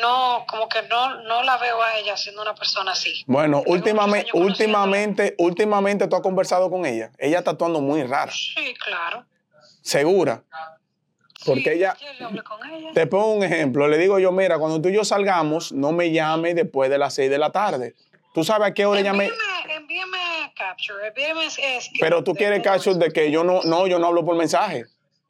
no, 0.00 0.44
como 0.48 0.68
que 0.68 0.82
no, 0.82 1.22
no 1.22 1.42
la 1.42 1.56
veo 1.58 1.82
a 1.82 1.96
ella 1.98 2.16
siendo 2.16 2.42
una 2.42 2.54
persona 2.54 2.92
así. 2.92 3.24
Bueno, 3.26 3.62
últimamente, 3.66 4.30
últimamente, 4.34 5.34
últimamente 5.38 6.06
tú 6.08 6.16
has 6.16 6.22
conversado 6.22 6.70
con 6.70 6.86
ella. 6.86 7.10
Ella 7.18 7.38
está 7.38 7.52
actuando 7.52 7.80
muy 7.80 8.02
rara, 8.04 8.30
Sí, 8.32 8.74
claro. 8.84 9.24
segura. 9.82 10.42
Porque 11.44 11.62
Sí, 11.62 11.70
ella, 11.70 11.96
te 12.94 13.06
pongo 13.08 13.32
un 13.34 13.42
ejemplo, 13.42 13.88
le 13.88 13.98
digo 13.98 14.20
yo, 14.20 14.30
mira, 14.30 14.58
cuando 14.60 14.80
tú 14.80 14.88
y 14.90 14.94
yo 14.94 15.04
salgamos, 15.04 15.72
no 15.72 15.90
me 15.90 16.12
llames 16.12 16.54
después 16.54 16.88
de 16.88 16.98
las 16.98 17.14
6 17.14 17.28
de 17.30 17.38
la 17.38 17.50
tarde. 17.50 17.96
Tú 18.32 18.44
sabes 18.44 18.68
a 18.68 18.74
qué 18.74 18.86
hora 18.86 19.00
ella 19.00 19.12
me... 19.12 19.24
Envíame, 19.24 19.74
envíame 19.74 20.52
capture, 20.56 21.08
envíame 21.08 21.46
es- 21.46 21.90
Pero 21.98 22.22
tú 22.22 22.34
quieres 22.34 22.62
caso 22.62 22.94
de 22.94 23.10
que 23.12 23.32
yo 23.32 23.42
no, 23.42 23.60
no, 23.64 23.88
yo 23.88 23.98
no 23.98 24.06
hablo 24.06 24.24
por 24.24 24.36
mensaje. 24.36 24.84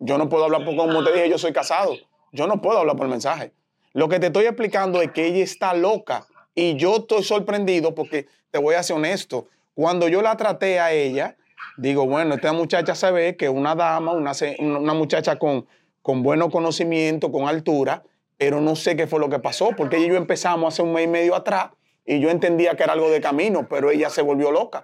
Yo 0.04 0.18
no 0.18 0.28
puedo 0.28 0.44
hablar 0.44 0.64
por, 0.64 0.76
como 0.76 1.04
te 1.04 1.12
dije, 1.12 1.30
yo 1.30 1.38
soy 1.38 1.52
casado. 1.52 1.94
Yo 2.32 2.48
no 2.48 2.60
puedo 2.60 2.78
hablar 2.78 2.96
por 2.96 3.06
mensaje. 3.06 3.52
Lo 3.92 4.08
que 4.08 4.18
te 4.18 4.26
estoy 4.26 4.46
explicando 4.46 5.00
es 5.00 5.12
que 5.12 5.26
ella 5.26 5.44
está 5.44 5.74
loca 5.74 6.26
y 6.56 6.74
yo 6.74 6.96
estoy 6.96 7.22
sorprendido 7.22 7.94
porque 7.94 8.26
te 8.50 8.58
voy 8.58 8.74
a 8.74 8.82
ser 8.82 8.96
honesto. 8.96 9.46
Cuando 9.74 10.08
yo 10.08 10.20
la 10.20 10.36
traté 10.36 10.80
a 10.80 10.90
ella, 10.92 11.36
digo, 11.76 12.06
bueno, 12.06 12.34
esta 12.34 12.52
muchacha 12.52 12.96
se 12.96 13.12
ve 13.12 13.36
que 13.36 13.44
es 13.44 13.50
una 13.50 13.76
dama, 13.76 14.12
una, 14.12 14.32
una 14.58 14.92
muchacha 14.92 15.38
con, 15.38 15.66
con 16.02 16.24
buenos 16.24 16.50
conocimientos, 16.50 17.30
con 17.30 17.46
altura, 17.46 18.02
pero 18.38 18.60
no 18.60 18.74
sé 18.74 18.96
qué 18.96 19.06
fue 19.06 19.20
lo 19.20 19.28
que 19.28 19.38
pasó 19.38 19.70
porque 19.76 19.98
ella 19.98 20.06
y 20.06 20.08
yo 20.08 20.16
empezamos 20.16 20.74
hace 20.74 20.82
un 20.82 20.92
mes 20.92 21.04
y 21.04 21.08
medio 21.08 21.36
atrás 21.36 21.70
y 22.04 22.18
yo 22.18 22.28
entendía 22.28 22.74
que 22.74 22.82
era 22.82 22.94
algo 22.94 23.08
de 23.08 23.20
camino, 23.20 23.68
pero 23.68 23.90
ella 23.92 24.10
se 24.10 24.20
volvió 24.20 24.50
loca. 24.50 24.82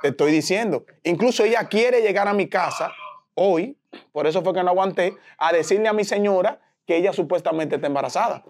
Te 0.00 0.08
estoy 0.08 0.30
diciendo. 0.30 0.84
Incluso 1.02 1.44
ella 1.44 1.64
quiere 1.64 2.02
llegar 2.02 2.28
a 2.28 2.34
mi 2.34 2.48
casa 2.48 2.92
hoy, 3.34 3.76
por 4.12 4.26
eso 4.26 4.42
fue 4.42 4.52
que 4.54 4.62
no 4.62 4.70
aguanté, 4.70 5.16
a 5.38 5.52
decirle 5.52 5.88
a 5.88 5.92
mi 5.92 6.04
señora 6.04 6.60
que 6.86 6.96
ella 6.96 7.12
supuestamente 7.12 7.76
está 7.76 7.86
embarazada. 7.86 8.42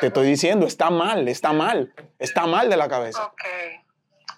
Te 0.00 0.06
estoy 0.08 0.26
diciendo, 0.26 0.66
está 0.66 0.90
mal, 0.90 1.28
está 1.28 1.52
mal, 1.52 1.92
está 2.18 2.46
mal 2.46 2.68
de 2.70 2.76
la 2.76 2.88
cabeza. 2.88 3.24
Ok, 3.24 3.42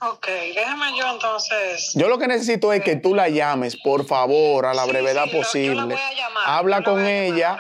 ok, 0.03 0.27
déjame 0.55 0.97
yo 0.99 1.11
entonces. 1.13 1.93
Yo 1.95 2.09
lo 2.09 2.19
que 2.19 2.27
necesito 2.29 2.73
es 2.73 2.83
que 2.83 2.97
tú 2.97 3.15
la 3.15 3.29
llames, 3.29 3.77
por 3.83 4.05
favor, 4.05 4.67
a 4.67 4.75
la 4.75 4.85
Sí, 4.85 4.91
brevedad 4.91 5.25
sí, 5.25 5.31
lo- 5.31 5.33
yo 5.33 5.39
la 5.39 5.45
posible. 5.47 5.95
voy 5.95 6.03
a 6.03 6.13
llamar, 6.15 6.43
Habla 6.47 6.83
con 6.83 6.97
llamar 6.97 7.11
ella. 7.13 7.59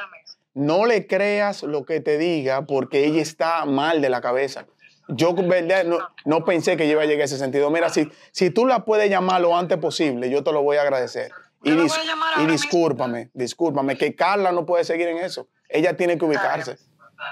No 0.54 0.86
le 0.86 1.06
creas 1.06 1.62
lo 1.62 1.84
que 1.84 2.00
te 2.00 2.16
diga 2.16 2.62
porque 2.66 3.04
ella 3.04 3.20
está 3.20 3.64
mal 3.66 4.00
de 4.00 4.08
la 4.08 4.20
cabeza. 4.22 4.66
Yo, 5.08 5.34
verdad, 5.34 5.84
no, 5.84 5.98
no 6.24 6.44
pensé 6.44 6.76
que 6.78 6.86
yo 6.86 6.92
iba 6.92 7.02
a 7.02 7.06
llegar 7.06 7.22
a 7.22 7.24
ese 7.26 7.36
sentido. 7.38 7.70
Mira, 7.70 7.90
si, 7.90 8.10
si 8.32 8.50
tú 8.50 8.66
la 8.66 8.84
puedes 8.84 9.08
llamar 9.10 9.40
lo 9.42 9.56
antes 9.56 9.76
posible, 9.78 10.30
yo 10.30 10.42
te 10.42 10.52
lo 10.52 10.62
voy 10.62 10.78
a 10.78 10.82
agradecer. 10.82 11.30
Y, 11.66 11.72
dis- 11.72 11.98
y 12.42 12.46
discúlpame, 12.46 13.30
discúlpame, 13.34 13.96
que 13.96 14.14
Carla 14.14 14.52
no 14.52 14.64
puede 14.64 14.84
seguir 14.84 15.08
en 15.08 15.18
eso. 15.18 15.48
Ella 15.68 15.96
tiene 15.96 16.16
que 16.16 16.24
ubicarse. 16.24 16.78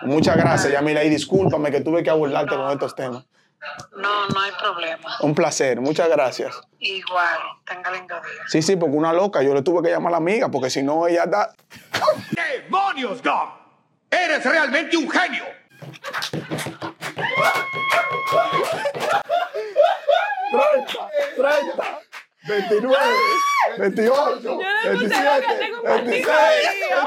Muchas 0.03 0.37
gracias, 0.37 0.73
Yamila, 0.73 1.05
y 1.05 1.11
discúlpame 1.11 1.71
que 1.71 1.81
tuve 1.81 2.03
que 2.03 2.11
abordarte 2.11 2.57
con 2.57 2.71
estos 2.71 2.95
temas. 2.97 3.25
No, 3.97 4.27
no 4.29 4.41
hay 4.41 4.51
problema. 4.61 5.17
Un 5.21 5.35
placer, 5.35 5.81
muchas 5.81 6.09
gracias. 6.09 6.55
Igual, 6.81 7.39
tenga 7.65 7.91
lindo 7.93 8.15
día. 8.15 8.43
Sí, 8.49 8.61
sí, 8.61 8.77
porque 8.77 8.97
una 8.97 9.13
loca, 9.13 9.43
yo 9.43 9.55
le 9.55 9.63
tuve 9.63 9.83
que 9.83 9.91
llamar 9.91 10.09
a 10.09 10.13
la 10.13 10.17
amiga, 10.19 10.49
porque 10.51 10.69
si 10.69 10.83
no 10.83 11.07
ella 11.07 11.27
da... 11.27 11.55
¡Demonios, 12.65 13.23
Dom! 13.23 13.51
¡Eres 14.11 14.45
realmente 14.45 14.97
un 14.97 15.09
genio! 15.09 15.45
30, 21.37 22.01
29, 22.47 22.97
28, 23.79 24.59
27, 24.85 25.73
26, 25.83 26.29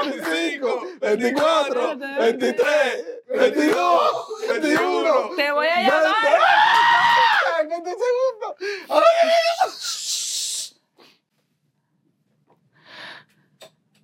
25, 0.06 0.82
24, 1.00 1.96
23, 1.96 3.22
22, 3.28 4.26
21. 4.48 5.36
Te 5.36 5.52
voy 5.52 5.66
a 5.68 5.80
llamar. 5.82 6.14
20 7.68 7.90
segundos. 7.90 8.54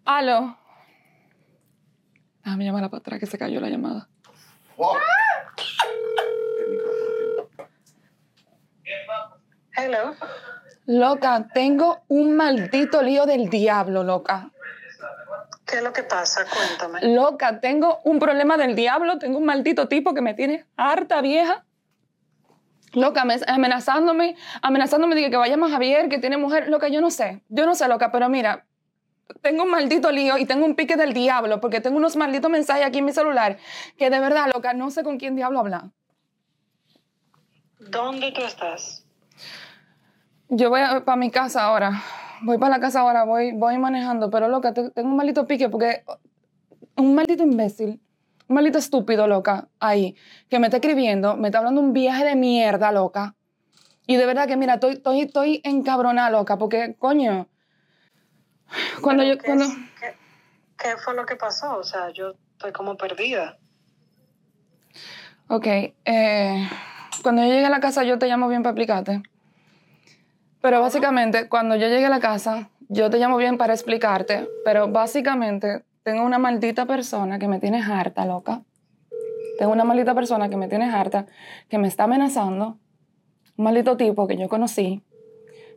Aló. 0.05 0.59
Déjame 2.45 2.65
llamarla 2.65 2.91
para 2.91 3.01
atrás 3.01 3.19
que 3.19 3.27
se 3.27 3.39
cayó 3.39 3.59
la 3.61 3.71
llamada. 3.71 4.09
Hello. 9.77 10.15
Loca, 10.87 11.49
tengo 11.55 12.03
un 12.09 12.37
maldito 12.37 13.03
lío 13.03 13.25
del 13.27 13.49
diablo, 13.49 14.03
loca. 14.05 14.51
¿Qué 15.65 15.77
es 15.77 15.83
lo 15.83 15.93
que 15.95 16.03
pasa? 16.03 16.45
Cuéntame. 16.45 17.15
Loca, 17.15 17.61
tengo 17.61 18.01
un 18.05 18.19
problema 18.19 18.57
del 18.59 18.75
diablo, 18.77 19.19
tengo 19.19 19.39
un 19.39 19.47
maldito 19.47 19.89
tipo 19.89 20.13
que 20.13 20.21
me 20.21 20.35
tiene 20.35 20.67
harta 20.77 21.23
vieja. 21.23 21.65
Loca, 22.93 23.25
me- 23.25 23.41
amenazándome, 23.47 24.37
amenazándome 24.63 25.15
de 25.15 25.23
que, 25.23 25.31
que 25.31 25.37
vaya 25.37 25.57
más 25.57 25.71
Javier, 25.73 26.09
que 26.09 26.19
tiene 26.19 26.37
mujer. 26.37 26.69
Loca, 26.69 26.89
yo 26.89 27.01
no 27.01 27.11
sé, 27.11 27.43
yo 27.49 27.65
no 27.65 27.75
sé, 27.75 27.89
loca, 27.89 28.13
pero 28.13 28.29
mira, 28.29 28.67
tengo 29.41 29.65
un 29.65 29.71
maldito 29.71 30.13
lío 30.13 30.37
y 30.37 30.45
tengo 30.45 30.67
un 30.67 30.77
pique 30.77 30.97
del 30.97 31.15
diablo 31.15 31.61
porque 31.61 31.81
tengo 31.81 31.97
unos 31.97 32.15
malditos 32.17 32.51
mensajes 32.51 32.85
aquí 32.85 32.99
en 32.99 33.07
mi 33.07 33.13
celular 33.13 33.57
que 33.97 34.11
de 34.11 34.21
verdad, 34.21 34.51
loca, 34.55 34.75
no 34.75 34.91
sé 34.91 35.03
con 35.03 35.19
quién 35.19 35.35
diablo 35.35 35.61
hablar. 35.61 35.85
¿Dónde 37.81 38.31
tú 38.33 38.43
estás? 38.43 39.05
Yo 40.57 40.71
voy 40.71 40.81
para 41.05 41.17
mi 41.17 41.31
casa 41.31 41.65
ahora. 41.65 42.01
Voy 42.43 42.59
para 42.59 42.77
la 42.77 42.81
casa 42.81 43.01
ahora, 43.01 43.25
voy, 43.25 43.53
voy 43.53 43.77
manejando, 43.79 44.31
pero 44.31 44.49
loca, 44.49 44.73
te- 44.73 44.91
tengo 44.91 45.09
un 45.09 45.17
maldito 45.17 45.47
pique 45.47 45.69
porque 45.69 46.05
un 46.97 47.15
maldito 47.15 47.43
imbécil, 47.43 48.01
un 48.49 48.55
maldito 48.55 48.79
estúpido, 48.79 49.27
loca, 49.27 49.69
ahí, 49.81 50.15
que 50.49 50.59
me 50.59 50.67
está 50.67 50.77
escribiendo, 50.77 51.37
me 51.37 51.49
está 51.49 51.59
hablando 51.59 51.81
un 51.81 51.93
viaje 51.93 52.25
de 52.25 52.37
mierda, 52.37 52.93
loca. 52.93 53.35
Y 54.07 54.17
de 54.17 54.27
verdad 54.27 54.47
que, 54.47 54.57
mira, 54.57 54.75
estoy, 54.75 54.95
estoy, 54.95 55.21
estoy 55.23 55.61
encabronada, 55.65 56.31
loca, 56.31 56.57
porque, 56.59 56.95
coño, 56.99 57.49
cuando 59.01 59.23
Pero 59.23 59.35
yo, 59.35 59.41
¿qué, 59.41 59.47
cuando... 59.47 59.65
qué 60.77 60.97
fue 60.99 61.15
lo 61.15 61.27
que 61.27 61.37
pasó? 61.37 61.79
O 61.79 61.85
sea, 61.85 62.11
yo 62.11 62.35
estoy 62.53 62.73
como 62.73 62.97
perdida. 62.97 63.59
Ok, 65.49 65.67
eh, 65.67 66.69
cuando 67.23 67.43
yo 67.43 67.49
llegue 67.49 67.67
a 67.67 67.71
la 67.71 67.81
casa 67.81 68.05
yo 68.05 68.19
te 68.19 68.27
llamo 68.27 68.49
bien 68.49 68.63
para 68.63 68.73
explicarte. 68.73 69.23
Pero 70.65 70.81
básicamente, 70.81 71.47
cuando 71.51 71.77
yo 71.77 71.89
llegue 71.89 72.07
a 72.07 72.09
la 72.09 72.21
casa, 72.21 72.71
yo 72.89 73.11
te 73.11 73.19
llamo 73.19 73.37
bien 73.37 73.59
para 73.59 73.75
explicarte. 73.75 74.49
Pero 74.65 74.89
básicamente, 74.89 75.85
tengo 76.03 76.25
una 76.25 76.39
maldita 76.39 76.87
persona 76.87 77.39
que 77.39 77.49
me 77.49 77.61
tiene 77.61 77.83
harta, 77.83 78.25
loca. 78.25 78.63
Tengo 79.59 79.73
una 79.73 79.85
maldita 79.85 80.15
persona 80.15 80.49
que 80.49 80.57
me 80.57 80.67
tiene 80.67 80.87
harta, 80.87 81.27
que 81.69 81.77
me 81.77 81.87
está 81.87 82.05
amenazando. 82.05 82.79
Un 83.59 83.65
maldito 83.65 83.99
tipo 83.99 84.27
que 84.27 84.39
yo 84.39 84.49
conocí. 84.49 85.03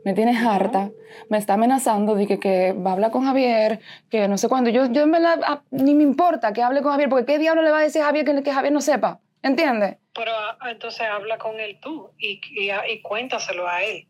Me 0.05 0.13
tiene 0.13 0.37
harta, 0.37 0.89
me 1.27 1.37
está 1.37 1.55
amenazando 1.55 2.15
de 2.15 2.25
que, 2.25 2.39
que 2.39 2.71
va 2.71 2.91
a 2.91 2.93
hablar 2.93 3.11
con 3.11 3.25
Javier, 3.25 3.81
que 4.09 4.29
no 4.29 4.37
sé 4.37 4.47
cuándo. 4.47 4.69
Yo, 4.69 4.85
yo 4.85 5.05
verdad 5.11 5.41
ah, 5.45 5.63
ni 5.69 5.95
me 5.95 6.03
importa 6.03 6.53
que 6.53 6.63
hable 6.63 6.81
con 6.81 6.93
Javier, 6.93 7.09
porque 7.09 7.25
¿qué 7.25 7.39
diablo 7.39 7.61
le 7.61 7.71
va 7.71 7.79
a 7.79 7.83
decir 7.83 8.03
a 8.03 8.05
Javier 8.05 8.23
que, 8.23 8.41
que 8.41 8.53
Javier 8.53 8.71
no 8.71 8.79
sepa? 8.79 9.19
¿Entiendes? 9.43 9.97
Pero 10.13 10.31
ah, 10.33 10.71
entonces 10.71 11.01
habla 11.01 11.37
con 11.37 11.59
él 11.59 11.77
tú 11.81 12.11
y, 12.17 12.39
y, 12.51 12.71
y 12.71 13.01
cuéntaselo 13.01 13.67
a 13.67 13.83
él 13.83 14.07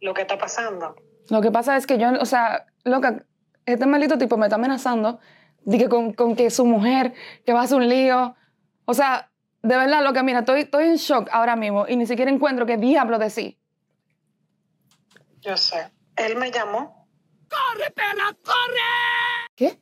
lo 0.00 0.14
que 0.14 0.22
está 0.22 0.38
pasando. 0.38 0.96
Lo 1.30 1.40
que 1.40 1.50
pasa 1.50 1.76
es 1.76 1.86
que 1.86 1.98
yo, 1.98 2.08
o 2.20 2.24
sea, 2.24 2.66
loca, 2.84 3.24
este 3.66 3.86
maldito 3.86 4.18
tipo 4.18 4.36
me 4.36 4.46
está 4.46 4.56
amenazando 4.56 5.20
de 5.62 5.78
que 5.78 5.88
con, 5.88 6.12
con 6.14 6.36
que 6.36 6.50
su 6.50 6.64
mujer, 6.64 7.12
que 7.44 7.52
va 7.52 7.60
a 7.60 7.64
hacer 7.64 7.76
un 7.76 7.88
lío. 7.88 8.34
O 8.86 8.94
sea, 8.94 9.30
de 9.62 9.76
verdad, 9.76 10.02
loca, 10.02 10.22
mira, 10.22 10.40
estoy, 10.40 10.62
estoy 10.62 10.86
en 10.86 10.96
shock 10.96 11.28
ahora 11.30 11.56
mismo 11.56 11.86
y 11.86 11.96
ni 11.96 12.06
siquiera 12.06 12.30
encuentro 12.30 12.64
qué 12.64 12.76
diablo 12.76 13.18
decir. 13.18 13.58
Yo 15.40 15.56
sé. 15.56 15.90
Él 16.16 16.36
me 16.36 16.50
llamó. 16.50 17.06
¿Qué? 19.54 19.78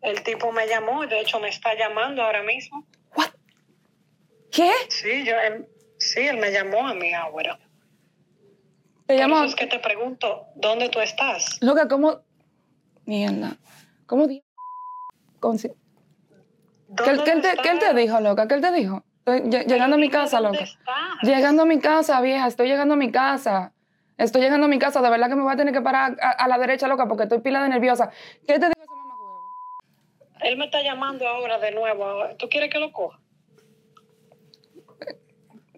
El 0.00 0.22
tipo 0.22 0.52
me 0.52 0.66
llamó, 0.66 1.06
de 1.06 1.20
hecho 1.20 1.38
me 1.38 1.48
está 1.48 1.74
llamando 1.74 2.22
ahora 2.22 2.42
mismo. 2.42 2.86
¿Qué? 4.50 4.70
Sí, 4.88 5.24
yo, 5.24 5.34
él, 5.38 5.66
sí, 5.98 6.20
él 6.20 6.36
me 6.36 6.50
llamó 6.52 6.86
a 6.86 6.94
mí 6.94 7.12
ahora. 7.14 7.58
Te 9.06 9.14
Por 9.14 9.22
llamo. 9.22 9.36
eso 9.36 9.44
es 9.46 9.54
que 9.56 9.66
te 9.66 9.78
pregunto, 9.78 10.46
¿dónde 10.54 10.88
tú 10.88 11.00
estás? 11.00 11.58
Loca, 11.60 11.88
¿cómo? 11.88 12.20
Mierda. 13.04 13.56
¿Cómo 14.06 14.26
di- 14.26 14.44
consi- 15.40 15.74
¿Qué, 16.96 17.04
¿Dónde 17.04 17.24
qué 17.24 17.30
él 17.32 17.40
te, 17.42 17.48
qué 17.62 17.68
él 17.70 17.78
te 17.78 17.84
estás? 17.86 17.96
dijo, 17.96 18.20
loca? 18.20 18.46
¿Qué 18.46 18.54
él 18.54 18.60
te 18.60 18.72
dijo? 18.72 19.04
Estoy 19.24 19.40
lle- 19.50 19.66
llegando 19.66 19.96
a 19.96 19.98
mi 19.98 20.08
casa, 20.10 20.40
¿Dónde 20.40 20.58
loca. 20.60 20.64
estás? 20.64 21.22
Llegando 21.22 21.62
a 21.62 21.66
mi 21.66 21.78
casa, 21.80 22.20
vieja, 22.20 22.46
estoy 22.46 22.68
llegando 22.68 22.94
a 22.94 22.96
mi 22.96 23.10
casa. 23.10 23.72
Estoy 24.18 24.42
llegando 24.42 24.66
a 24.66 24.68
mi 24.68 24.78
casa, 24.78 25.00
de 25.00 25.10
verdad 25.10 25.28
que 25.28 25.34
me 25.36 25.42
voy 25.42 25.52
a 25.52 25.56
tener 25.56 25.72
que 25.72 25.80
parar 25.80 26.16
a, 26.20 26.30
a 26.30 26.48
la 26.48 26.58
derecha, 26.58 26.86
loca, 26.86 27.08
porque 27.08 27.24
estoy 27.24 27.40
pila 27.40 27.62
de 27.62 27.70
nerviosa. 27.70 28.10
¿Qué 28.46 28.58
te 28.58 28.66
dijo 28.68 28.82
ese 28.82 28.94
mamahuevo? 28.94 29.50
Él 30.42 30.56
me 30.58 30.66
está 30.66 30.82
llamando 30.82 31.26
ahora 31.26 31.58
de 31.58 31.72
nuevo. 31.72 32.28
¿Tú 32.38 32.48
quieres 32.48 32.70
que 32.70 32.78
lo 32.78 32.92
coja? 32.92 33.18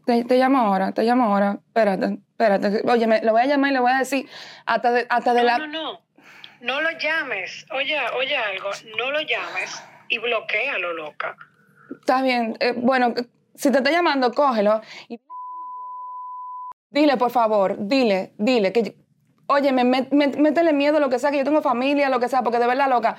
Te, 0.07 0.25
te 0.25 0.37
llamo 0.37 0.59
ahora, 0.59 0.93
te 0.93 1.03
llamo 1.03 1.25
ahora. 1.25 1.59
Espérate, 1.69 2.19
espérate. 2.31 2.83
Oye, 2.91 3.07
me, 3.07 3.23
lo 3.23 3.33
voy 3.33 3.43
a 3.43 3.47
llamar 3.47 3.71
y 3.71 3.75
le 3.75 3.81
voy 3.81 3.93
a 3.93 3.99
decir 3.99 4.29
hasta 4.67 4.91
de, 4.93 5.07
hasta 5.09 5.33
de 5.35 5.41
No, 5.41 5.47
la... 5.47 5.59
no, 5.59 5.67
no. 5.67 6.01
No 6.61 6.81
lo 6.81 6.91
llames. 6.99 7.67
Oye, 7.73 7.99
oye 8.19 8.37
algo. 8.37 8.71
No 8.99 9.11
lo 9.11 9.21
llames 9.21 9.83
y 10.09 10.19
bloquealo, 10.19 10.93
loca. 10.95 11.37
Está 12.01 12.23
bien. 12.23 12.57
eh, 12.61 12.73
bueno, 12.77 13.15
si 13.55 13.71
te 13.71 13.79
está 13.79 13.91
llamando, 13.91 14.33
cógelo. 14.33 14.81
Y... 15.09 15.21
Dile, 16.91 17.17
por 17.17 17.31
favor, 17.31 17.77
dile, 17.79 18.33
dile. 18.39 18.73
que 18.73 18.97
Oye, 19.47 19.73
me- 19.73 19.85
me- 19.85 20.09
métele 20.11 20.73
miedo, 20.73 21.01
lo 21.01 21.11
que 21.11 21.19
sea, 21.19 21.31
que 21.31 21.39
yo 21.39 21.45
tengo 21.45 21.61
familia, 21.61 22.09
lo 22.09 22.19
que 22.21 22.29
sea, 22.29 22.43
porque 22.43 22.59
de 22.59 22.67
verdad, 22.67 22.89
loca. 22.89 23.17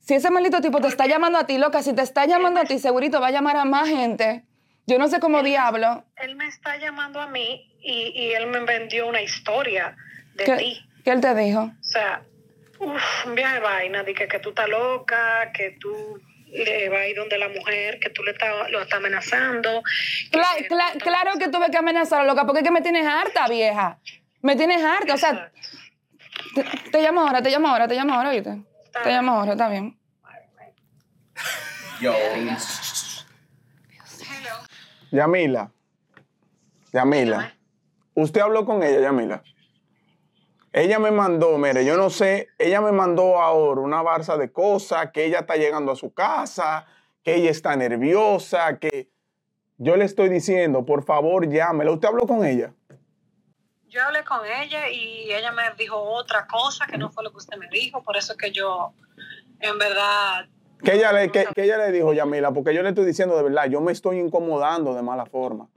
Si 0.00 0.14
ese 0.14 0.30
maldito 0.30 0.60
tipo 0.60 0.80
te 0.80 0.88
está 0.88 1.06
llamando 1.06 1.38
a 1.38 1.46
ti, 1.46 1.56
loca, 1.56 1.82
si 1.82 1.94
te 1.94 2.02
está 2.02 2.26
llamando 2.26 2.60
a 2.60 2.64
ti, 2.64 2.78
segurito 2.78 3.20
va 3.20 3.28
a 3.28 3.30
llamar 3.30 3.56
a 3.56 3.64
más 3.64 3.88
gente. 3.88 4.44
Yo 4.86 4.98
no 4.98 5.08
sé 5.08 5.20
cómo 5.20 5.42
diablo. 5.42 6.04
Él 6.16 6.34
me 6.36 6.46
está 6.46 6.76
llamando 6.76 7.20
a 7.20 7.26
mí 7.28 7.72
y, 7.80 8.12
y 8.14 8.32
él 8.34 8.46
me 8.46 8.60
vendió 8.60 9.06
una 9.06 9.22
historia 9.22 9.96
de 10.34 10.44
¿Qué, 10.44 10.56
ti. 10.56 10.80
qué 11.04 11.10
él 11.12 11.20
te 11.20 11.34
dijo? 11.34 11.60
O 11.62 11.84
sea, 11.84 12.22
uff, 12.80 13.26
un 13.26 13.34
viaje 13.34 13.54
de 13.54 13.60
vaina, 13.60 14.02
de 14.02 14.12
que, 14.14 14.26
que 14.26 14.38
tú 14.40 14.48
estás 14.50 14.68
loca, 14.68 15.52
que 15.52 15.76
tú 15.80 16.20
le 16.52 16.88
vas 16.90 16.98
a 17.00 17.06
ir 17.06 17.16
donde 17.16 17.38
la 17.38 17.48
mujer, 17.48 17.98
que 18.00 18.10
tú 18.10 18.22
le 18.24 18.32
estás, 18.32 18.70
lo 18.70 18.82
estás 18.82 18.98
amenazando. 18.98 19.82
que 20.30 20.38
Cla- 20.38 20.56
estás- 20.58 20.96
claro 21.02 21.32
que 21.38 21.48
tuve 21.48 21.70
que 21.70 21.78
amenazarlo, 21.78 22.26
loca, 22.26 22.44
porque 22.44 22.60
es 22.60 22.64
que 22.64 22.70
me 22.72 22.82
tienes 22.82 23.06
harta, 23.06 23.46
vieja. 23.48 23.98
Me 24.42 24.56
tienes 24.56 24.82
harta, 24.84 25.14
o 25.14 25.16
sea, 25.16 25.52
te, 26.54 26.64
te 26.90 27.00
llamo 27.02 27.20
ahora, 27.20 27.40
te 27.40 27.50
llamo 27.50 27.68
ahora, 27.68 27.86
te 27.86 27.94
llamo 27.94 28.12
ahora, 28.14 28.30
¿viste? 28.32 28.58
Está 28.84 29.02
Te 29.04 29.10
llamo 29.10 29.32
ahora, 29.32 29.52
está 29.52 29.68
bien. 29.68 29.96
Yamila. 35.12 35.70
Yamila. 36.92 37.54
Usted 38.14 38.40
habló 38.40 38.64
con 38.64 38.82
ella, 38.82 39.00
Yamila. 39.00 39.42
Ella 40.72 40.98
me 40.98 41.10
mandó, 41.10 41.58
mire, 41.58 41.84
yo 41.84 41.98
no 41.98 42.08
sé, 42.08 42.48
ella 42.58 42.80
me 42.80 42.92
mandó 42.92 43.38
ahora 43.38 43.82
una 43.82 44.00
barza 44.00 44.38
de 44.38 44.50
cosas, 44.50 45.10
que 45.12 45.26
ella 45.26 45.40
está 45.40 45.56
llegando 45.56 45.92
a 45.92 45.96
su 45.96 46.14
casa, 46.14 46.86
que 47.22 47.34
ella 47.34 47.50
está 47.50 47.76
nerviosa, 47.76 48.78
que 48.78 49.10
yo 49.76 49.96
le 49.96 50.06
estoy 50.06 50.30
diciendo, 50.30 50.86
por 50.86 51.04
favor, 51.04 51.46
llámela. 51.46 51.92
¿Usted 51.92 52.08
habló 52.08 52.26
con 52.26 52.46
ella? 52.46 52.72
Yo 53.88 54.02
hablé 54.02 54.24
con 54.24 54.40
ella 54.46 54.88
y 54.88 55.30
ella 55.30 55.52
me 55.52 55.64
dijo 55.76 56.00
otra 56.00 56.46
cosa 56.46 56.86
que 56.86 56.96
no 56.96 57.10
fue 57.10 57.22
lo 57.22 57.32
que 57.32 57.36
usted 57.36 57.58
me 57.58 57.68
dijo, 57.68 58.02
por 58.02 58.16
eso 58.16 58.32
es 58.32 58.38
que 58.38 58.50
yo, 58.50 58.94
en 59.60 59.78
verdad, 59.78 60.48
Que 60.84 60.94
ella, 60.94 61.12
le, 61.12 61.30
que, 61.30 61.46
que 61.54 61.64
ella 61.64 61.78
le 61.78 61.92
dijo, 61.92 62.12
Yamila, 62.12 62.52
porque 62.52 62.74
yo 62.74 62.82
le 62.82 62.88
estoy 62.88 63.04
diciendo 63.06 63.36
de 63.36 63.42
verdad, 63.44 63.66
yo 63.66 63.80
me 63.80 63.92
estoy 63.92 64.18
incomodando 64.18 64.94
de 64.94 65.02
mala 65.02 65.26
forma. 65.26 65.68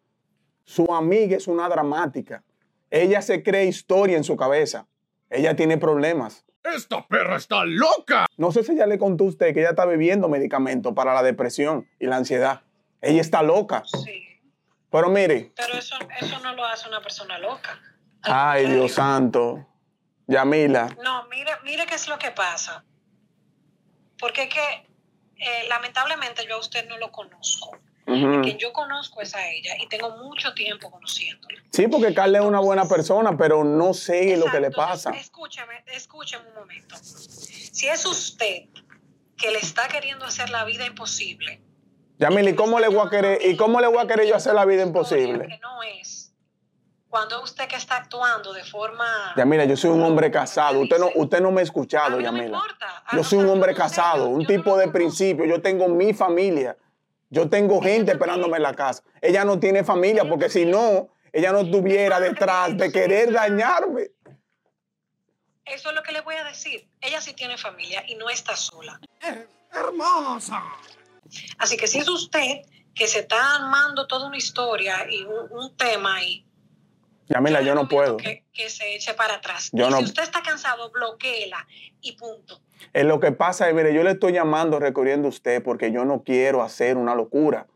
Su 0.63 0.91
amiga 0.93 1.37
es 1.37 1.47
una 1.47 1.69
dramática. 1.69 2.43
Ella 2.89 3.21
se 3.21 3.43
cree 3.43 3.65
historia 3.65 4.17
en 4.17 4.23
su 4.23 4.35
cabeza. 4.35 4.87
Ella 5.29 5.55
tiene 5.55 5.77
problemas. 5.77 6.43
¡Esta 6.63 7.05
perra 7.05 7.35
está 7.37 7.63
loca! 7.65 8.25
No 8.37 8.51
sé 8.51 8.63
si 8.63 8.71
ella 8.71 8.87
le 8.87 8.97
contó 8.97 9.25
a 9.25 9.27
usted 9.27 9.53
que 9.53 9.59
ella 9.59 9.69
está 9.71 9.85
bebiendo 9.85 10.27
medicamentos 10.29 10.93
para 10.93 11.13
la 11.13 11.21
depresión 11.21 11.87
y 11.99 12.07
la 12.07 12.15
ansiedad. 12.17 12.61
Ella 13.01 13.21
está 13.21 13.43
loca. 13.43 13.83
sí. 13.85 14.23
Pero 14.91 15.09
mire, 15.09 15.51
Pero 15.57 15.73
eso, 15.77 15.95
eso 16.21 16.39
no 16.39 16.53
lo 16.55 16.63
hace 16.63 16.87
una 16.87 17.01
persona 17.01 17.37
loca. 17.37 17.81
ay 18.21 18.65
Dios 18.71 18.93
santo, 18.93 19.67
Yamila, 20.25 20.95
No, 21.03 21.27
mire, 21.27 21.51
mire 21.65 21.85
qué 21.85 21.95
es 21.95 22.07
lo 22.07 22.17
que 22.17 22.31
pasa. 22.31 22.85
Porque 24.17 24.43
es 24.43 24.49
que 24.53 24.87
eh, 25.37 25.67
lamentablemente 25.67 26.45
yo 26.47 26.55
a 26.55 26.59
usted 26.59 26.87
no 26.87 26.97
lo 26.97 27.11
conozco. 27.11 27.71
ujú. 28.07 28.41
Quien 28.43 28.57
yo 28.57 28.71
conozco 28.73 29.21
es 29.21 29.33
a 29.35 29.49
ella 29.49 29.75
y 29.81 29.87
tengo 29.87 30.11
mucho 30.17 30.53
tiempo 30.53 30.89
conociéndola. 30.91 31.61
sí, 31.71 31.87
porque 31.87 32.13
Carla 32.13 32.39
es 32.39 32.45
una 32.45 32.59
buena 32.59 32.85
persona, 32.87 33.35
pero 33.37 33.63
no 33.63 33.93
sé 33.93 34.37
lo 34.37 34.45
que 34.51 34.59
le 34.59 34.71
pasa. 34.71 35.09
entonces, 35.09 35.25
Escúcheme, 35.25 35.83
escúcheme 35.87 36.47
un 36.49 36.55
momento. 36.55 36.95
Si 36.97 37.87
es 37.87 38.05
usted 38.05 38.63
que 39.37 39.51
le 39.51 39.59
está 39.59 39.87
queriendo 39.87 40.25
hacer 40.25 40.49
la 40.49 40.63
vida 40.65 40.85
imposible. 40.85 41.59
Yamila, 42.17 42.49
¿y 42.51 42.55
cómo 42.55 42.79
le 42.79 42.87
voy 42.87 43.05
a 43.05 43.09
querer, 43.09 43.45
y 43.45 43.57
cómo 43.57 43.81
le 43.81 43.87
voy 43.87 43.97
a 44.01 44.07
querer 44.07 44.25
yo 44.27 44.35
hacer 44.37 44.53
la 44.53 44.63
vida 44.63 44.81
Que 44.83 44.87
imposible? 44.87 45.59
no 45.61 45.83
es. 45.83 46.24
Cuando 47.15 47.41
usted 47.41 47.69
que 47.69 47.77
está 47.77 47.95
actuando 47.95 48.51
de 48.51 48.61
forma. 48.65 49.33
Yamila, 49.37 49.63
yo 49.63 49.77
soy 49.77 49.89
un 49.91 50.03
hombre 50.03 50.29
casado. 50.29 50.81
Usted 50.81 50.99
no, 50.99 51.11
usted 51.15 51.39
no 51.39 51.49
me 51.49 51.61
ha 51.61 51.63
escuchado, 51.63 52.17
no 52.17 52.19
Yamila. 52.19 52.57
importa. 52.57 53.03
Yo 53.13 53.23
soy 53.23 53.39
un 53.39 53.47
hombre 53.47 53.73
casado, 53.73 54.27
un 54.27 54.41
no 54.41 54.45
tipo 54.45 54.75
de 54.75 54.89
principio. 54.89 55.45
Yo 55.45 55.61
tengo 55.61 55.87
mi 55.87 56.13
familia. 56.13 56.75
Yo 57.29 57.49
tengo 57.49 57.81
gente 57.81 58.11
esperándome 58.11 58.57
en 58.57 58.63
la 58.63 58.73
casa. 58.73 59.01
Ella 59.21 59.45
no 59.45 59.57
tiene 59.61 59.85
familia 59.85 60.27
porque 60.27 60.49
si 60.49 60.65
no, 60.65 61.07
ella 61.31 61.53
no 61.53 61.59
estuviera 61.59 62.19
detrás 62.19 62.75
de 62.75 62.91
querer 62.91 63.31
dañarme. 63.31 64.11
Eso 65.63 65.91
es 65.91 65.95
lo 65.95 66.03
que 66.03 66.11
le 66.11 66.19
voy 66.19 66.35
a 66.35 66.43
decir. 66.43 66.85
Ella 66.99 67.21
sí 67.21 67.31
tiene 67.31 67.57
familia 67.57 68.03
y 68.05 68.15
no 68.15 68.29
está 68.29 68.57
sola. 68.57 68.99
¡Hermosa! 69.71 70.61
Así 71.59 71.77
que 71.77 71.87
si 71.87 71.99
es 71.99 72.09
usted 72.09 72.63
que 72.93 73.07
se 73.07 73.19
está 73.19 73.55
armando 73.55 74.05
toda 74.05 74.27
una 74.27 74.35
historia 74.35 75.09
y 75.09 75.23
un, 75.23 75.49
un 75.51 75.77
tema 75.77 76.21
y 76.21 76.44
Yamila, 77.27 77.61
yo 77.61 77.73
no 77.75 77.81
recomiendo 77.83 77.87
puedo. 77.89 78.17
Que, 78.17 78.43
que 78.53 78.69
se 78.69 78.95
eche 78.95 79.13
para 79.13 79.35
atrás. 79.35 79.69
Yo 79.73 79.89
no- 79.89 79.97
Si 79.97 80.03
usted 80.05 80.23
está 80.23 80.41
cansado, 80.41 80.91
bloqueela 80.91 81.65
y 82.01 82.13
punto. 82.13 82.61
Eh, 82.93 83.03
lo 83.03 83.19
que 83.19 83.31
pasa 83.31 83.67
es, 83.67 83.73
mire, 83.75 83.93
yo 83.93 84.03
le 84.03 84.11
estoy 84.11 84.33
llamando 84.33 84.79
recorriendo 84.79 85.27
a 85.27 85.29
usted 85.29 85.63
porque 85.63 85.91
yo 85.91 86.05
no 86.05 86.23
quiero 86.23 86.61
hacer 86.61 86.97
una 86.97 87.15
locura. 87.15 87.67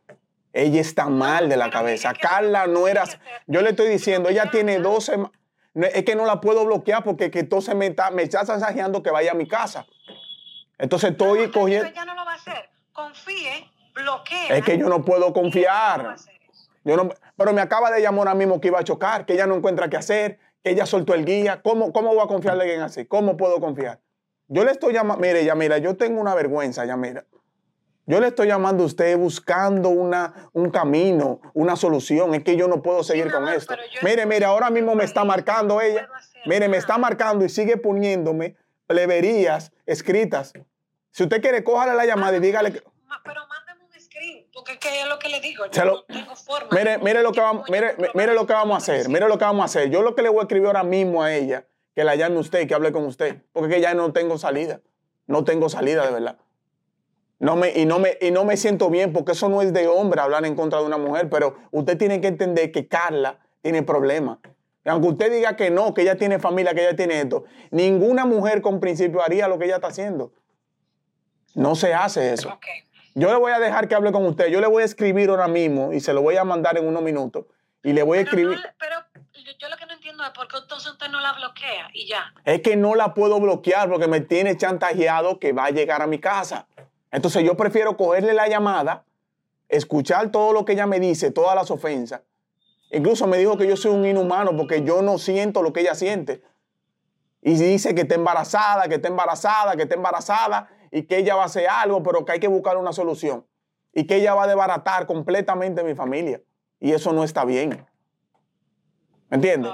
Ella 0.54 0.82
está 0.82 1.08
mal 1.08 1.48
de 1.50 1.58
la 1.58 1.70
cabeza. 1.70 2.14
Carla 2.14 2.68
no 2.68 2.88
era. 2.88 3.06
Yo 3.48 3.62
le 3.62 3.70
estoy 3.72 3.88
diciendo, 3.90 4.30
ella 4.30 4.50
tiene 4.52 4.80
12. 4.80 5.18
ma- 5.18 5.32
no, 5.74 5.86
Es 5.86 6.04
que 6.04 6.16
no 6.16 6.26
la 6.26 6.42
puedo 6.42 6.66
bloquear 6.66 7.04
porque 7.04 7.30
que 7.32 7.40
entonces 7.40 7.76
me 7.76 7.88
está, 7.88 8.12
me 8.12 8.24
está 8.24 8.44
mensajeando 8.44 9.02
que 9.04 9.12
vaya 9.12 9.32
a 9.32 9.36
mi 9.36 9.48
casa. 9.48 9.86
Entonces 10.78 11.12
estoy 11.12 11.48
No, 11.48 11.52
cogiendo. 11.52 11.88
Ella 11.88 12.06
no 12.06 12.16
lo 12.16 12.26
va 12.26 12.34
a 12.34 12.36
hacer. 12.36 12.70
Confíe, 12.94 13.70
bloquee. 13.94 14.58
Es 14.58 14.64
que 14.64 14.78
yo 14.78 14.90
no 14.90 15.04
puedo 15.06 15.32
confiar. 15.34 16.16
Yo 16.84 16.96
no, 16.98 17.10
pero 17.38 17.54
me 17.54 17.62
acaba 17.62 17.92
de 17.92 18.02
llamar 18.02 18.28
ahora 18.28 18.36
mismo 18.36 18.62
que 18.62 18.70
iba 18.70 18.80
a 18.80 18.84
chocar, 18.84 19.26
que 19.26 19.34
ella 19.34 19.48
no 19.48 19.56
encuentra 19.56 19.90
qué 19.90 19.98
hacer, 19.98 20.40
que 20.64 20.72
ella 20.72 20.86
soltó 20.86 21.14
el 21.14 21.26
guía. 21.26 21.62
¿Cómo, 21.62 21.92
cómo 21.94 22.14
voy 22.14 22.24
a 22.24 22.28
confiarle 22.28 22.62
a 22.62 22.66
alguien 22.66 22.82
así? 22.82 23.06
¿Cómo 23.06 23.38
puedo 23.38 23.60
confiar? 23.60 24.00
Yo 24.48 24.66
le 24.66 24.72
estoy 24.72 24.94
llamando, 24.94 25.22
mire, 25.22 25.46
ya 25.46 25.56
mira, 25.56 25.78
yo 25.78 25.96
tengo 25.96 26.20
una 26.20 26.34
vergüenza, 26.34 26.86
ya 26.86 26.98
mira. 26.98 27.26
Yo 28.10 28.20
le 28.20 28.30
estoy 28.30 28.48
llamando 28.48 28.82
a 28.82 28.88
usted 28.88 29.16
buscando 29.20 29.90
una, 29.90 30.50
un 30.54 30.72
camino, 30.72 31.42
una 31.54 31.76
solución. 31.76 32.34
Es 32.34 32.44
que 32.44 32.56
yo 32.56 32.68
no 32.68 32.82
puedo 32.82 33.04
seguir 33.04 33.32
con 33.32 33.48
esto. 33.48 33.76
Mire, 34.02 34.26
mire, 34.26 34.46
ahora 34.46 34.72
mismo 34.72 34.96
me 34.96 35.04
está 35.04 35.24
marcando 35.24 35.80
ella. 35.80 36.10
Mire, 36.48 36.68
me 36.70 36.78
está 36.78 36.98
marcando 36.98 37.46
y 37.46 37.50
sigue 37.50 37.78
poniéndome 37.78 38.56
pleberías 38.88 39.72
escritas. 39.86 40.54
Si 41.12 41.22
usted 41.22 41.40
quiere, 41.40 41.64
cójale 41.64 41.94
la 41.94 42.08
llamada 42.08 42.36
y 42.38 42.40
dígale 42.40 42.74
que... 42.74 42.82
Pero 43.24 43.42
porque 44.70 44.88
es 44.88 44.94
que 44.94 45.02
es 45.02 45.08
lo 45.08 45.20
que 45.20 45.30
le 45.30 45.40
digo. 45.42 45.66
Yo 45.72 45.86
lo- 45.86 45.94
no 45.96 46.04
tengo 46.04 46.36
forma. 46.36 46.70
Mire, 46.72 46.98
mire 47.00 47.24
lo 47.24 47.32
que 47.32 47.42
vamos, 47.42 47.70
mire, 47.70 47.96
mire 48.14 48.34
lo 48.34 48.46
que 48.46 48.54
vamos 48.54 48.76
a 48.76 48.78
hacer, 48.78 49.10
mire 49.10 49.28
lo 49.28 49.38
que 49.38 49.46
vamos 49.46 49.62
a 49.64 49.66
hacer. 49.66 49.90
Yo 49.90 50.02
lo 50.02 50.16
que 50.16 50.22
le 50.22 50.30
voy 50.30 50.40
a 50.40 50.42
escribir 50.44 50.68
ahora 50.68 50.84
mismo 50.84 51.24
a 51.24 51.34
ella, 51.34 51.66
que 51.96 52.04
la 52.04 52.16
llame 52.16 52.38
usted, 52.38 52.68
que 52.68 52.74
hable 52.76 52.92
con 52.92 53.06
usted, 53.06 53.42
porque 53.52 53.70
es 53.70 53.76
que 53.76 53.82
ya 53.82 53.94
no 53.94 54.14
tengo 54.14 54.38
salida. 54.38 54.82
No 55.28 55.44
tengo 55.44 55.70
salida 55.70 56.06
de 56.06 56.12
verdad. 56.12 56.38
No 57.40 57.56
me, 57.56 57.72
y, 57.72 57.86
no 57.86 58.00
me, 58.00 58.18
y 58.20 58.32
no 58.32 58.44
me 58.46 58.58
siento 58.58 58.90
bien, 58.90 59.14
porque 59.14 59.32
eso 59.32 59.48
no 59.48 59.62
es 59.62 59.72
de 59.74 59.88
hombre 59.88 60.20
hablar 60.22 60.46
en 60.46 60.56
contra 60.56 60.80
de 60.80 60.86
una 60.86 60.98
mujer, 60.98 61.30
pero 61.30 61.56
usted 61.72 61.98
tiene 61.98 62.20
que 62.20 62.28
entender 62.28 62.72
que 62.72 62.88
Carla 62.88 63.40
tiene 63.62 63.82
problemas. 63.84 64.40
Y 64.86 64.90
aunque 64.90 65.08
usted 65.10 65.32
diga 65.32 65.56
que 65.56 65.70
no, 65.70 65.94
que 65.94 66.02
ella 66.02 66.16
tiene 66.18 66.40
familia, 66.40 66.74
que 66.74 66.82
ella 66.82 66.96
tiene 66.96 67.22
esto, 67.22 67.46
ninguna 67.72 68.26
mujer 68.26 68.62
con 68.62 68.80
principio 68.80 69.22
haría 69.22 69.48
lo 69.48 69.58
que 69.58 69.66
ella 69.66 69.76
está 69.76 69.88
haciendo. 69.88 70.34
No 71.56 71.76
se 71.76 71.94
hace 71.94 72.34
eso. 72.34 72.50
Ok. 72.50 72.66
Yo 73.16 73.30
le 73.30 73.38
voy 73.38 73.52
a 73.52 73.60
dejar 73.60 73.88
que 73.88 73.96
hable 73.96 74.12
con 74.12 74.26
usted. 74.26 74.48
Yo 74.48 74.62
le 74.62 74.68
voy 74.68 74.84
a 74.84 74.86
escribir 74.86 75.30
ahora 75.30 75.48
mismo 75.48 75.94
y 75.94 76.00
se 76.00 76.14
lo 76.14 76.22
voy 76.22 76.38
a 76.38 76.44
mandar 76.44 76.78
en 76.78 76.88
unos 76.88 77.02
minutos. 77.02 77.46
Y 77.84 77.94
le 77.94 78.04
voy 78.04 78.20
a 78.20 78.26
Pero, 78.26 78.32
no 78.44 78.52
escribir. 78.54 78.74
pero 78.80 78.96
yo, 79.34 79.52
yo 79.58 79.70
lo 79.70 79.78
que 79.78 79.86
no 79.86 79.94
entiendo 79.94 80.24
es 80.24 80.30
por 80.32 80.48
qué 80.48 80.58
entonces 80.58 80.92
usted 80.92 81.08
no 81.10 81.20
la 81.20 81.34
bloquea 81.34 81.90
y 81.94 82.08
ya. 82.08 82.34
Es 82.46 82.62
que 82.62 82.76
no 82.76 82.96
la 82.96 83.14
puedo 83.14 83.40
bloquear 83.40 83.90
porque 83.90 84.08
me 84.08 84.22
tiene 84.22 84.58
chantajeado 84.58 85.40
que 85.40 85.54
va 85.54 85.66
a 85.66 85.72
llegar 85.72 86.02
a 86.02 86.08
mi 86.08 86.20
casa. 86.20 86.68
Entonces 87.12 87.44
yo 87.44 87.56
prefiero 87.56 87.98
cogerle 87.98 88.34
la 88.34 88.48
llamada, 88.48 89.06
escuchar 89.70 90.30
todo 90.32 90.54
lo 90.54 90.66
que 90.66 90.74
ella 90.74 90.86
me 90.88 91.00
dice, 91.00 91.32
todas 91.32 91.56
las 91.56 91.72
ofensas. 91.72 92.22
Incluso 92.92 93.28
me 93.28 93.38
dijo 93.38 93.58
que 93.58 93.68
yo 93.68 93.78
soy 93.78 93.92
un 93.92 94.06
inhumano 94.06 94.56
porque 94.58 94.84
yo 94.84 95.02
no 95.02 95.18
siento 95.18 95.62
lo 95.62 95.74
que 95.74 95.82
ella 95.82 95.96
siente. 95.96 96.42
Y 97.42 97.54
dice 97.54 97.96
que 97.96 98.02
está 98.02 98.16
embarazada, 98.16 98.88
que 98.90 98.96
está 98.96 99.08
embarazada, 99.08 99.76
que 99.76 99.84
está 99.84 99.96
embarazada 99.96 100.70
y 100.92 101.04
que 101.04 101.18
ella 101.18 101.36
va 101.36 101.44
a 101.44 101.46
hacer 101.46 101.68
algo, 101.68 102.04
pero 102.04 102.26
que 102.26 102.34
hay 102.34 102.40
que 102.40 102.48
buscar 102.48 102.78
una 102.78 102.94
solución. 102.94 103.46
Y 103.94 104.06
que 104.06 104.16
ella 104.16 104.34
va 104.34 104.44
a 104.44 104.48
desbaratar 104.48 105.06
completamente 105.08 105.84
mi 105.84 105.96
familia. 105.96 106.42
Y 106.80 106.92
eso 106.92 107.12
no 107.12 107.24
está 107.24 107.46
bien. 107.46 107.86
¿Me 109.30 109.36
entiendes? 109.36 109.72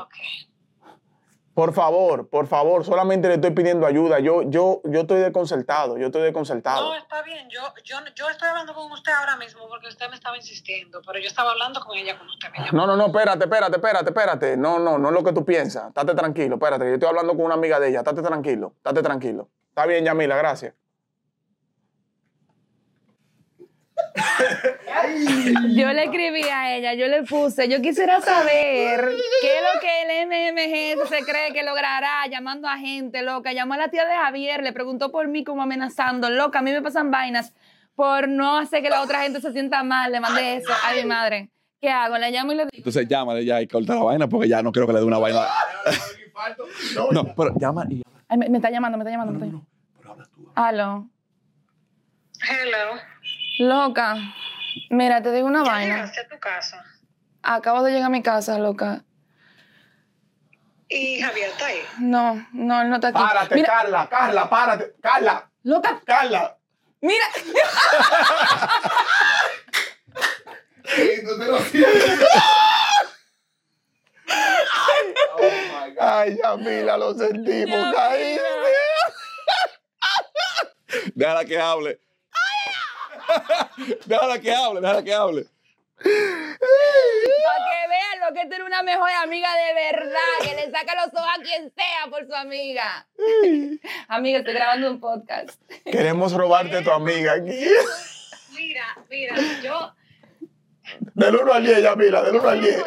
Por 1.56 1.74
favor, 1.74 2.28
por 2.28 2.48
favor, 2.48 2.84
solamente 2.84 3.30
le 3.30 3.36
estoy 3.36 3.52
pidiendo 3.52 3.86
ayuda. 3.88 4.20
Yo, 4.20 4.42
yo, 4.42 4.82
yo 4.84 5.00
estoy 5.00 5.22
desconcertado, 5.22 5.98
yo 5.98 6.08
estoy 6.08 6.24
desconcertado. 6.24 6.90
No, 6.90 6.96
está 6.96 7.22
bien. 7.22 7.48
Yo, 7.50 7.62
yo, 7.86 7.96
yo 8.14 8.30
estoy 8.30 8.50
hablando 8.50 8.74
con 8.74 8.92
usted 8.92 9.14
ahora 9.14 9.38
mismo 9.38 9.66
porque 9.70 9.88
usted 9.88 10.10
me 10.10 10.16
estaba 10.16 10.36
insistiendo, 10.36 11.02
pero 11.08 11.18
yo 11.18 11.28
estaba 11.28 11.52
hablando 11.52 11.80
con 11.80 11.98
ella 11.98 12.18
cuando 12.18 12.34
usted 12.34 12.50
me. 12.52 12.78
No, 12.78 12.86
no, 12.86 12.98
no, 12.98 13.06
espérate, 13.06 13.46
espérate, 13.46 13.78
espérate, 13.78 14.10
espérate. 14.10 14.58
No, 14.58 14.80
no, 14.80 14.98
no 14.98 15.08
es 15.08 15.14
lo 15.14 15.24
que 15.24 15.32
tú 15.32 15.46
piensas. 15.46 15.88
Estate 15.88 16.14
tranquilo, 16.14 16.56
espérate. 16.56 16.88
Yo 16.88 16.96
estoy 16.96 17.08
hablando 17.08 17.34
con 17.38 17.46
una 17.46 17.56
amiga 17.56 17.80
de 17.80 17.88
ella. 17.88 18.00
Estate 18.00 18.22
tranquilo, 18.22 18.74
estate 18.76 19.02
tranquilo. 19.02 19.48
Está 19.70 19.86
bien, 19.86 20.04
Yamila, 20.04 20.36
gracias. 20.36 20.74
Yo 25.76 25.92
le 25.92 26.04
escribí 26.06 26.44
a 26.44 26.76
ella, 26.76 26.94
yo 26.94 27.08
le 27.08 27.24
puse, 27.24 27.68
yo 27.68 27.82
quisiera 27.82 28.22
saber 28.22 29.12
qué 29.42 29.58
es 29.58 29.64
lo 29.74 29.80
que 29.82 30.02
el 30.04 30.28
MMG 30.28 31.08
se 31.08 31.26
cree 31.26 31.52
que 31.54 31.64
logrará 31.64 32.26
llamando 32.30 32.68
a 32.68 32.78
gente, 32.78 33.22
loca. 33.24 33.52
Llamó 33.52 33.74
a 33.74 33.78
la 33.78 33.90
tía 33.90 34.06
de 34.06 34.16
Javier, 34.16 34.64
le 34.64 34.72
preguntó 34.72 35.12
por 35.12 35.28
mí 35.28 35.44
como 35.44 35.62
amenazando, 35.64 36.30
loca, 36.30 36.60
a 36.60 36.62
mí 36.62 36.72
me 36.72 36.82
pasan 36.82 37.12
vainas 37.12 37.54
por 37.96 38.28
no 38.28 38.58
hacer 38.58 38.82
que 38.82 38.90
la 38.90 39.02
otra 39.02 39.22
gente 39.22 39.42
se 39.42 39.52
sienta 39.52 39.84
mal. 39.84 40.12
Le 40.12 40.20
mandé 40.20 40.58
eso. 40.58 40.72
Ay, 40.84 41.04
mi 41.04 41.10
madre. 41.10 41.50
¿Qué 41.82 41.90
hago? 41.90 42.18
Le 42.18 42.32
llamo 42.32 42.52
y 42.52 42.56
le 42.56 42.64
digo. 42.64 42.72
Entonces 42.74 43.08
llámale 43.08 43.44
ya 43.46 43.62
y 43.62 43.68
corta 43.68 43.96
la 43.96 44.04
vaina 44.04 44.28
porque 44.28 44.48
ya 44.48 44.62
no 44.62 44.72
quiero 44.72 44.88
que 44.88 44.94
le 44.94 45.00
dé 45.00 45.06
una 45.06 45.18
vaina. 45.18 45.46
No, 47.12 47.34
pero 47.36 47.54
llama 47.60 47.86
y 47.90 48.02
Ay, 48.28 48.38
me, 48.38 48.50
me 48.50 48.58
está 48.58 48.70
llamando, 48.70 48.98
me 48.98 49.04
está 49.04 49.12
llamando. 49.12 49.34
Me 49.34 49.46
está 49.46 49.46
llamando. 49.46 49.68
Aló. 50.56 51.10
Hello. 52.42 53.15
Loca. 53.60 54.16
Mira, 54.90 55.22
te 55.22 55.32
digo 55.32 55.48
una 55.48 55.64
¿Ya 55.64 55.72
vaina. 55.72 55.96
llegaste 55.96 56.22
a 56.22 56.28
tu 56.28 56.40
casa? 56.40 56.84
Acabo 57.44 57.84
de 57.84 57.92
llegar 57.92 58.08
a 58.08 58.10
mi 58.10 58.22
casa, 58.24 58.58
loca. 58.58 59.04
Y 60.90 61.20
Javier 61.22 61.50
está 61.50 61.66
ahí. 61.68 61.82
No, 62.00 62.46
no, 62.54 62.82
él 62.82 62.90
no 62.90 62.96
está 62.96 63.08
aquí. 63.10 63.18
Párate, 63.20 63.56
Mira, 63.56 63.68
Carla, 63.68 64.08
Carla, 64.10 64.50
párate. 64.50 64.94
Carla, 65.02 65.50
loca, 65.64 66.02
Carla. 66.06 66.58
mira. 67.02 67.26
Ay, 76.00 76.38
Yamila, 76.38 76.98
lo 76.98 77.14
sentimos, 77.14 77.70
Yamila. 77.70 77.94
caí. 77.96 78.40
déjala 81.16 81.46
que 81.46 81.60
hable. 81.60 82.00
déjala 84.06 84.40
que 84.40 84.54
hable, 84.54 84.82
déjala 84.82 85.04
que 85.04 85.14
hable. 85.14 85.46
Para 85.98 87.58
que 87.66 87.88
vean 87.90 88.20
lo 88.28 88.34
que 88.34 88.42
es 88.42 88.50
tener 88.50 88.64
una 88.64 88.84
mejor 88.84 89.10
amiga 89.24 89.50
de 89.56 89.74
verdad, 89.74 90.20
que 90.42 90.56
le 90.56 90.72
saca 90.72 90.94
los 90.96 91.14
ojos 91.14 91.30
a 91.38 91.42
quien 91.42 91.72
sea 91.74 92.08
por 92.10 92.26
su 92.28 92.34
amiga. 92.34 93.08
amiga, 94.08 94.40
estoy 94.40 94.54
grabando 94.54 94.92
un 94.92 95.00
podcast. 95.00 95.60
Queremos 95.86 96.34
robarte 96.34 96.78
a 96.78 96.84
tu 96.84 96.92
amiga 96.92 97.34
aquí. 97.34 97.66
Mira, 98.56 98.98
mira, 99.10 99.36
yo. 99.64 99.94
Del 101.14 101.36
1 101.36 101.54
al 101.54 101.66
10, 101.66 101.82
Yamila, 101.82 102.22
del 102.22 102.36
1 102.36 102.50
al 102.50 102.62
10. 102.62 102.84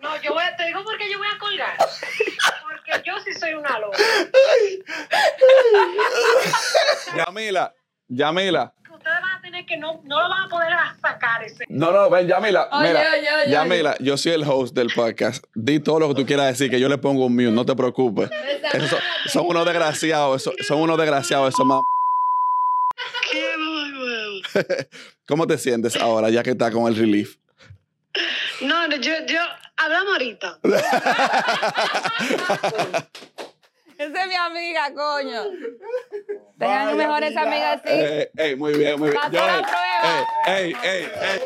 No, 0.00 0.22
yo 0.22 0.32
voy 0.32 0.44
a, 0.44 0.56
te 0.56 0.66
digo 0.66 0.82
porque 0.84 1.10
yo 1.10 1.18
voy 1.18 1.28
a 1.34 1.38
colgar. 1.38 1.76
Porque 1.76 3.02
yo 3.04 3.18
sí 3.20 3.34
soy 3.34 3.54
una 3.54 3.78
loca. 3.78 3.98
Yamila, 7.16 7.74
Yamila. 8.08 8.72
Ustedes 8.90 9.20
van 9.20 9.38
a 9.38 9.40
tener 9.40 9.59
que 9.70 9.76
no, 9.76 10.00
no 10.04 10.20
lo 10.20 10.28
van 10.28 10.42
a 10.42 10.48
poder 10.48 10.72
sacar 11.00 11.40
Prepárese. 11.40 11.64
No, 11.68 11.92
no, 11.92 12.10
ven, 12.10 12.26
Yamila. 12.26 12.68
Oye, 12.72 12.88
mira, 12.88 13.00
oye, 13.00 13.28
oye, 13.44 13.52
Yamila, 13.52 13.96
yo 14.00 14.16
soy 14.16 14.32
el 14.32 14.42
host 14.42 14.74
del 14.74 14.88
podcast. 14.94 15.44
Di 15.54 15.80
todo 15.80 16.00
lo 16.00 16.08
que 16.08 16.14
tú 16.14 16.26
quieras 16.26 16.46
decir, 16.46 16.70
que 16.70 16.80
yo 16.80 16.88
le 16.88 16.98
pongo 16.98 17.26
un 17.26 17.34
mute, 17.34 17.52
no 17.52 17.64
te 17.64 17.76
preocupes. 17.76 18.28
Esos 18.72 18.90
son, 18.90 18.98
son 19.26 19.46
unos 19.46 19.64
desgraciados, 19.64 20.50
son 20.66 20.80
unos 20.80 20.98
desgraciados, 20.98 21.54
esos 21.54 21.66
Qué 23.30 23.54
bárbaro. 24.54 24.88
¿Cómo 25.26 25.46
te 25.46 25.56
sientes 25.56 25.96
ahora, 25.96 26.30
ya 26.30 26.42
que 26.42 26.50
estás 26.50 26.72
con 26.72 26.88
el 26.88 26.96
relief? 26.96 27.36
No, 28.62 28.88
no, 28.88 28.96
yo, 28.96 29.12
yo, 29.26 29.40
hablamos 29.76 30.12
ahorita. 30.12 30.58
Esa 34.00 34.22
es 34.22 34.28
mi 34.28 34.34
amiga, 34.34 34.94
coño. 34.94 35.42
Tengan 36.58 36.96
mejores 36.96 37.36
amigas 37.36 37.80
así. 37.84 37.92
Eh, 37.92 38.30
ey, 38.36 38.56
muy 38.56 38.72
bien, 38.72 38.98
muy 38.98 39.10
bien. 39.10 39.20
Pasó 39.20 39.32
Yo, 39.32 39.46
la 39.46 39.56
ey, 39.58 39.62
prueba. 39.62 40.58
ey, 40.58 40.72
ey, 40.82 41.04
ey, 41.20 41.40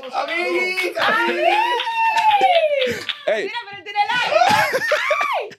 ey. 3.27 3.45
Mira, 3.45 3.59
pero 3.65 3.79
él 3.79 3.85
tiene 3.85 3.99
lágrimas. 4.07 4.71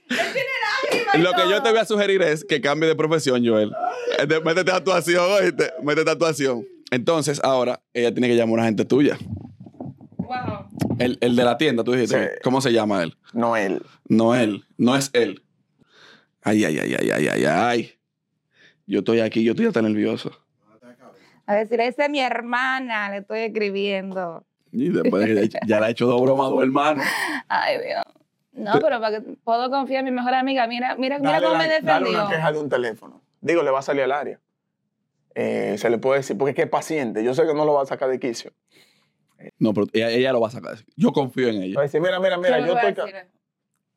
Él 0.10 0.34
tiene 0.34 0.50
lágrimas. 0.94 1.18
Lo 1.20 1.34
que 1.34 1.50
yo 1.50 1.62
te 1.64 1.70
voy 1.72 1.80
a 1.80 1.86
sugerir 1.86 2.22
es 2.22 2.46
que 2.46 2.62
cambie 2.62 2.88
de 2.88 2.96
profesión, 2.96 3.46
Joel. 3.46 3.74
Eh, 4.18 4.42
Métete 4.44 4.72
a 4.72 4.76
actuación, 4.78 5.26
oíste. 5.32 5.74
Métete 5.84 6.10
a 6.10 6.14
actuación. 6.14 6.66
Entonces, 6.92 7.42
ahora, 7.44 7.82
ella 7.94 8.14
tiene 8.14 8.28
que 8.30 8.36
llamar 8.36 8.52
a 8.52 8.54
una 8.54 8.64
gente 8.66 8.86
tuya. 8.86 9.18
Wow. 10.18 10.70
El, 11.00 11.18
el 11.20 11.36
de 11.36 11.44
la 11.44 11.58
tienda, 11.58 11.84
tú 11.84 11.92
dijiste. 11.92 12.24
Sí. 12.24 12.40
¿Cómo 12.44 12.62
se 12.62 12.72
llama 12.72 13.04
él? 13.04 13.18
Noel. 13.34 13.84
No 14.08 14.34
él. 14.36 14.64
No 14.78 14.96
es 14.96 15.10
él. 15.14 15.42
Ay, 16.48 16.64
ay, 16.64 16.78
ay, 16.78 16.94
ay, 16.94 17.10
ay, 17.12 17.28
ay, 17.28 17.46
ay. 17.46 17.92
Yo 18.86 19.00
estoy 19.00 19.20
aquí, 19.20 19.44
yo 19.44 19.54
estoy 19.54 19.66
hasta 19.66 19.82
nervioso. 19.82 20.32
A 21.48 21.56
decir, 21.56 21.80
esa 21.82 22.06
es 22.06 22.10
mi 22.12 22.20
hermana, 22.20 23.10
le 23.10 23.18
estoy 23.18 23.40
escribiendo. 23.40 24.46
Y 24.72 24.90
después 24.90 25.26
de 25.28 25.34
que 25.42 25.50
ya, 25.50 25.60
ya 25.66 25.80
le 25.80 25.86
ha 25.88 25.90
hecho 25.90 26.06
dos 26.06 26.22
bromas 26.22 26.48
a 26.48 26.50
dos 26.52 26.62
hermanos. 26.64 27.04
Ay, 27.48 27.78
Dios. 27.80 28.04
No, 28.54 28.74
pero 28.80 29.02
para 29.02 29.20
que 29.20 29.22
puedo 29.44 29.70
confiar 29.72 30.00
en 30.00 30.06
mi 30.06 30.12
mejor 30.12 30.36
amiga. 30.36 30.68
Mira, 30.68 30.96
mira, 30.98 31.18
mira 31.18 31.32
Dale, 31.34 31.46
cómo 31.48 31.58
me 31.58 31.68
la- 31.68 31.82
dale 31.82 32.06
defendió. 32.06 32.22
una 32.22 32.30
queja 32.30 32.52
de 32.52 32.60
un 32.60 32.70
teléfono. 32.70 33.22
Digo, 33.42 33.64
le 33.64 33.72
va 33.72 33.80
a 33.80 33.82
salir 33.82 34.04
al 34.04 34.12
área. 34.12 34.40
Eh, 35.34 35.76
se 35.80 35.90
le 35.90 35.98
puede 35.98 36.20
decir, 36.20 36.38
porque 36.38 36.52
es 36.52 36.56
que 36.56 36.62
es 36.64 36.70
paciente. 36.70 37.24
Yo 37.24 37.34
sé 37.34 37.42
que 37.46 37.54
no 37.56 37.66
lo 37.66 37.74
va 37.74 37.82
a 37.82 37.86
sacar 37.88 38.08
de 38.10 38.20
quicio. 38.20 38.52
No, 39.60 39.74
pero 39.74 39.88
ella, 39.94 40.10
ella 40.12 40.32
lo 40.32 40.42
va 40.42 40.48
a 40.48 40.52
sacar. 40.52 40.78
Yo 40.96 41.12
confío 41.12 41.50
en 41.50 41.56
Va 41.58 41.62
a 41.62 41.66
ella. 41.66 41.82
decir, 41.82 42.02
mira, 42.02 42.20
mira, 42.20 42.36
¿Qué 42.36 42.42
mira, 42.42 42.60
yo 42.60 42.78
estoy... 42.78 43.12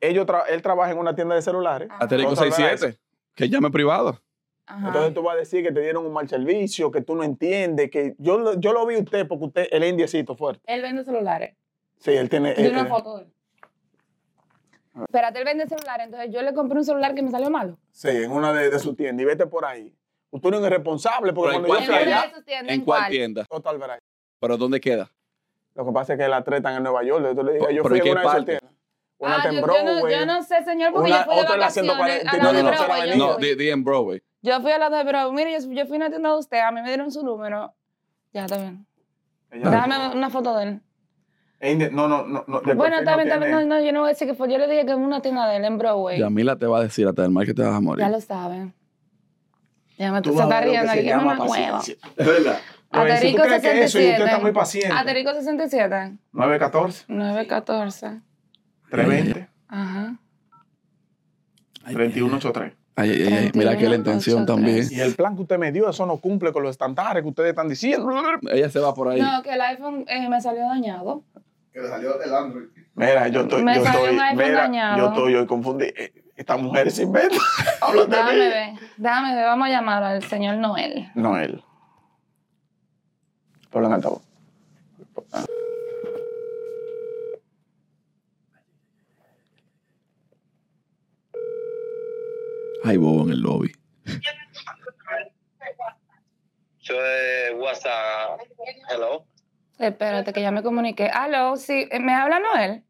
Ellos 0.01 0.27
tra- 0.27 0.45
él 0.49 0.63
trabaja 0.63 0.93
en 0.93 0.99
una 0.99 1.15
tienda 1.15 1.35
de 1.35 1.43
celulares. 1.43 1.89
Aterico 1.99 2.29
Vamos 2.35 2.39
a 2.41 2.43
hablar 2.45 2.71
de 2.71 2.77
67. 2.79 3.01
Que 3.35 3.49
llame 3.49 3.71
privado. 3.71 4.21
Ajá. 4.67 4.87
Entonces 4.89 5.15
tú 5.15 5.23
vas 5.23 5.35
a 5.37 5.39
decir 5.39 5.63
que 5.65 5.73
te 5.73 5.81
dieron 5.81 6.05
un 6.07 6.13
mal 6.13 6.29
servicio, 6.29 6.91
que 6.91 7.01
tú 7.01 7.15
no 7.15 7.23
entiendes, 7.25 7.91
que 7.91 8.15
yo, 8.19 8.39
lo- 8.39 8.61
yo 8.61 8.73
lo 8.73 8.85
vi 8.87 8.97
a 8.97 8.99
usted 9.01 9.27
porque 9.27 9.45
usted, 9.47 9.69
él 9.71 9.83
es 9.83 9.91
indiecito 9.91 10.37
fuerte. 10.37 10.61
Él 10.67 10.83
vende 10.83 11.05
celulares. 11.05 11.57
Sí, 11.99 12.13
él 12.13 12.29
tiene... 12.29 12.55
De 12.55 12.67
eh, 12.67 12.71
una 12.71 12.83
eh, 12.83 12.87
foto 12.87 13.17
de 13.17 13.25
él. 13.25 13.33
Espérate, 15.05 15.39
él 15.39 15.45
vende 15.45 15.67
celulares. 15.67 16.07
Entonces 16.07 16.31
yo 16.33 16.43
le 16.43 16.53
compré 16.55 16.79
un 16.79 16.85
celular 16.85 17.15
que 17.15 17.23
me 17.23 17.31
salió 17.31 17.51
malo. 17.51 17.79
Sí, 17.93 18.09
en 18.09 18.31
una 18.33 18.53
de, 18.53 18.71
de 18.71 18.79
sus 18.79 18.97
tiendas. 18.97 19.23
Y 19.23 19.27
vete 19.27 19.47
por 19.47 19.65
ahí. 19.65 19.95
Usted 20.31 20.51
no 20.51 20.59
es 20.59 20.65
irresponsable 20.67 21.33
porque 21.33 21.57
Pero 21.57 21.65
¿en 21.65 21.69
cuando 21.69 21.87
yo 21.87 21.93
En 21.93 21.99
fui 21.99 22.05
cuál 22.05 22.19
allá... 22.19 22.29
de 22.29 22.35
sus 22.35 22.45
tiendas. 22.45 22.75
¿En 22.77 22.85
cuál 22.85 23.11
tienda? 23.11 23.45
Total, 23.45 23.79
verá. 23.79 23.99
¿Pero 24.41 24.57
dónde 24.57 24.81
queda? 24.81 25.11
Lo 25.75 25.87
que 25.87 25.93
pasa 25.93 26.15
es 26.15 26.19
que 26.19 26.29
la 26.29 26.43
tratan 26.43 26.77
en 26.77 26.83
Nueva 26.83 27.03
York. 27.05 27.25
Yo 27.37 27.43
le 27.43 27.53
dije, 27.55 27.75
yo 27.75 27.83
¿Pero 27.85 27.95
fui 27.97 27.99
en 28.01 28.11
una 28.13 28.21
de 28.21 28.27
sus 28.27 28.33
parte? 28.35 28.59
tiendas. 28.59 28.78
Una 29.21 29.37
Ah, 29.43 29.51
yo, 29.51 29.61
no, 29.67 30.09
yo 30.09 30.27
no 30.27 30.43
sé, 30.45 30.63
señor, 30.65 30.93
porque 30.93 31.11
Una- 31.11 31.25
yo 31.27 31.33
fui 31.33 31.35
de 31.37 31.43
la 31.43 31.49
vacaciones 31.57 31.93
140, 31.93 32.31
a 32.31 32.37
la 32.37 32.43
no, 32.43 32.53
de 32.53 32.63
no, 32.63 32.71
no, 32.71 32.77
Broadway. 32.77 33.19
No, 33.19 33.35
fui. 33.35 33.45
di, 33.49 33.55
di 33.57 33.71
en 33.71 33.83
Broadway. 33.85 34.23
Yo 34.43 34.61
fui 34.61 34.71
a 34.71 34.79
la 34.79 34.91
de 34.91 35.05
Broadway. 35.05 35.35
Mire, 35.45 35.61
yo, 35.61 35.71
yo 35.73 35.87
fui 35.87 35.97
a 35.97 35.99
una 35.99 36.09
tienda 36.11 36.29
de 36.31 36.39
usted. 36.39 36.61
A 36.61 36.71
mí 36.71 36.81
me 36.83 36.89
dieron 36.89 37.11
su 37.11 37.25
número. 37.25 37.75
Ya, 38.33 38.45
está 38.45 38.59
bien. 38.59 38.87
Déjame 39.51 40.15
una 40.15 40.31
foto 40.31 40.57
de 40.57 40.65
él. 40.65 41.91
No, 41.93 42.07
no, 42.07 42.25
no. 42.27 42.45
no 42.47 42.61
Bueno, 42.77 42.99
está 42.99 43.11
no 43.13 43.17
bien, 43.17 43.29
está 43.29 43.39
bien. 43.39 43.51
tiene- 43.51 43.51
No, 43.67 43.75
no, 43.77 43.81
yo 43.85 43.93
no 43.93 44.01
voy 44.01 44.11
a 44.11 44.13
decir 44.13 44.29
que 44.29 44.35
fue. 44.35 44.49
Yo 44.53 44.59
le 44.59 44.69
dije 44.69 44.85
que 44.87 44.93
es 44.93 44.97
una 44.99 45.21
tienda 45.21 45.49
de 45.49 45.57
él 45.57 45.65
en 45.65 45.79
Broadway. 45.79 46.21
Yamila 46.21 46.55
te 46.57 46.67
va 46.67 46.79
a 46.79 46.83
decir 46.83 47.09
hasta 47.09 47.25
el 47.25 47.31
mal 47.31 47.45
que 47.45 47.55
te 47.55 47.63
vas 47.63 47.75
a 47.75 47.81
morir. 47.81 48.05
Ya 48.05 48.11
lo 48.11 48.21
saben. 48.21 48.73
Ya 49.97 50.13
me 50.13 50.23
se 50.23 50.29
a 50.31 50.43
está 50.45 50.61
riendo 50.61 50.93
que 50.93 50.99
aquí. 51.01 51.09
llama 51.09 51.33
hueva. 51.41 51.47
paciencia. 51.79 51.97
Es 52.17 52.27
verdad. 52.27 52.61
A 52.91 53.01
Aterico 53.03 53.43
crees 53.43 53.61
que 53.63 53.83
eso 53.83 53.99
y 53.99 54.03
usted 54.05 54.17
67. 54.19 54.25
está 54.25 54.39
muy 54.39 54.53
paciente. 54.53 54.93
Aterico 54.97 55.33
67. 55.35 56.19
914, 56.33 57.05
914. 57.09 58.21
320, 58.91 59.49
Ajá. 59.69 60.17
3183. 61.85 62.73
Ay, 62.97 63.11
ay, 63.11 63.33
ay. 63.33 63.51
Mira 63.55 63.77
que 63.77 63.89
la 63.89 63.95
intención 63.95 64.45
31, 64.45 64.47
también. 64.47 64.87
Y 64.91 65.01
el 65.01 65.15
plan 65.15 65.37
que 65.37 65.43
usted 65.43 65.59
me 65.59 65.71
dio, 65.71 65.89
eso 65.89 66.05
no 66.05 66.17
cumple 66.19 66.53
con 66.53 66.63
los 66.65 66.71
estándares 66.73 67.23
que 67.23 67.29
ustedes 67.29 67.51
están 67.51 67.69
diciendo. 67.69 68.11
Ella 68.51 68.69
se 68.71 68.81
va 68.81 68.93
por 68.95 69.09
ahí. 69.09 69.21
No, 69.21 69.43
que 69.43 69.53
el 69.53 69.61
iPhone 69.61 70.05
eh, 70.09 70.29
me 70.29 70.41
salió 70.41 70.63
dañado. 70.67 71.23
Que 71.73 71.81
le 71.81 71.89
salió 71.89 72.21
el 72.21 72.35
Android. 72.35 72.67
Mira, 72.95 73.29
yo 73.29 73.43
estoy, 73.43 73.63
Me 73.63 73.77
yo 73.77 73.85
salió 73.85 74.01
estoy, 74.01 74.15
un 74.17 74.21
iPhone 74.21 74.37
mira, 74.47 74.61
dañado. 74.63 74.99
yo 74.99 75.07
estoy 75.09 75.35
hoy 75.37 75.47
confundido. 75.47 75.93
Eh, 75.97 76.13
Esta 76.35 76.57
mujer 76.57 76.91
se 76.91 77.05
inventa. 77.05 77.37
Habla 77.81 78.03
de 78.05 78.09
Déjame 78.09 78.33
mí. 78.33 78.39
ver. 78.39 78.69
Déjame 78.97 79.35
ver. 79.37 79.45
Vamos 79.45 79.69
a 79.69 79.71
llamar 79.71 80.03
al 80.03 80.23
señor 80.25 80.57
Noel. 80.57 81.09
No, 81.15 81.39
él. 81.39 81.63
Ponlo 83.71 83.95
en 83.95 84.03
altavoz. 92.79 92.91
Ay, 92.91 92.97
bobo 92.97 93.23
en 93.25 93.31
el 93.31 93.41
lobby. 93.41 93.73
Yo 96.81 97.03
de 97.03 97.55
WhatsApp. 97.55 98.41
Hello. 98.91 99.25
Espérate, 99.79 100.33
que 100.33 100.41
ya 100.41 100.51
me 100.51 100.63
comuniqué. 100.63 101.09
Aló, 101.09 101.57
sí, 101.57 101.87
eh, 101.91 102.01
¿me 102.01 102.15
habla 102.15 102.41
Noel? 102.41 102.83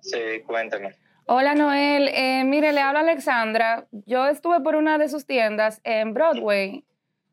Sí, 0.00 0.42
cuéntame. 0.46 0.94
Hola 1.26 1.54
Noel, 1.54 2.08
eh, 2.08 2.42
mire, 2.44 2.72
le 2.72 2.80
habla 2.80 3.00
Alexandra. 3.00 3.86
Yo 3.92 4.26
estuve 4.26 4.60
por 4.60 4.74
una 4.74 4.98
de 4.98 5.08
sus 5.08 5.26
tiendas 5.26 5.80
en 5.84 6.12
Broadway. 6.12 6.84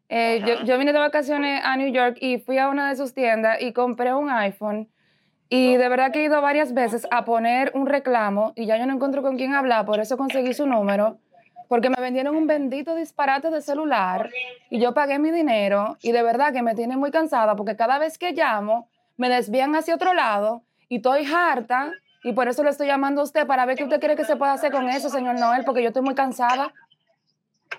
Eh, 0.10 0.41
yo, 0.45 0.63
yo 0.63 0.78
vine 0.78 0.93
de 0.93 1.00
vacaciones 1.00 1.62
a 1.65 1.76
New 1.78 1.91
York 1.91 2.17
y 2.21 2.38
fui 2.38 2.60
a 2.60 2.69
una 2.69 2.89
de 2.89 2.95
sus 2.95 3.13
tiendas 3.13 3.60
y 3.62 3.73
compré 3.73 4.13
un 4.13 4.30
iPhone. 4.30 4.88
Y 5.50 5.78
de 5.78 5.89
verdad 5.89 6.12
que 6.12 6.19
he 6.19 6.23
ido 6.26 6.41
varias 6.41 6.73
veces 6.73 7.08
a 7.10 7.26
poner 7.26 7.71
un 7.73 7.88
reclamo 7.88 8.54
y 8.56 8.65
ya 8.67 8.78
yo 8.78 8.86
no 8.86 8.93
encuentro 8.93 9.21
con 9.21 9.38
quién 9.38 9.54
hablar, 9.56 9.86
por 9.86 10.00
eso 10.00 10.17
conseguí 10.17 10.54
su 10.54 10.67
número. 10.67 11.19
Porque 11.67 11.89
me 11.89 12.01
vendieron 12.01 12.36
un 12.36 12.47
bendito 12.47 12.95
disparate 12.95 13.49
de 13.49 13.62
celular 13.62 14.30
y 14.69 14.80
yo 14.80 14.93
pagué 14.93 15.19
mi 15.19 15.32
dinero 15.32 15.97
y 16.01 16.12
de 16.12 16.23
verdad 16.23 16.53
que 16.53 16.62
me 16.62 16.75
tiene 16.75 16.95
muy 16.95 17.12
cansada 17.12 17.56
porque 17.56 17.75
cada 17.75 17.99
vez 17.99 18.17
que 18.17 18.32
llamo 18.32 18.89
me 19.17 19.30
desvían 19.30 19.75
hacia 19.75 19.95
otro 19.95 20.13
lado 20.13 20.63
y 20.88 20.97
estoy 20.97 21.25
harta 21.25 21.91
y 22.23 22.34
por 22.34 22.47
eso 22.47 22.63
le 22.63 22.69
estoy 22.69 22.88
llamando 22.88 23.21
a 23.21 23.23
usted 23.23 23.45
para 23.45 23.65
ver 23.65 23.77
qué 23.77 23.84
usted 23.84 23.99
cree 23.99 24.15
que 24.15 24.25
se 24.25 24.36
puede 24.36 24.51
hacer 24.51 24.71
con 24.71 24.89
eso, 24.89 25.10
señor 25.10 25.39
Noel, 25.39 25.63
porque 25.65 25.82
yo 25.82 25.89
estoy 25.89 26.03
muy 26.03 26.15
cansada. 26.15 26.73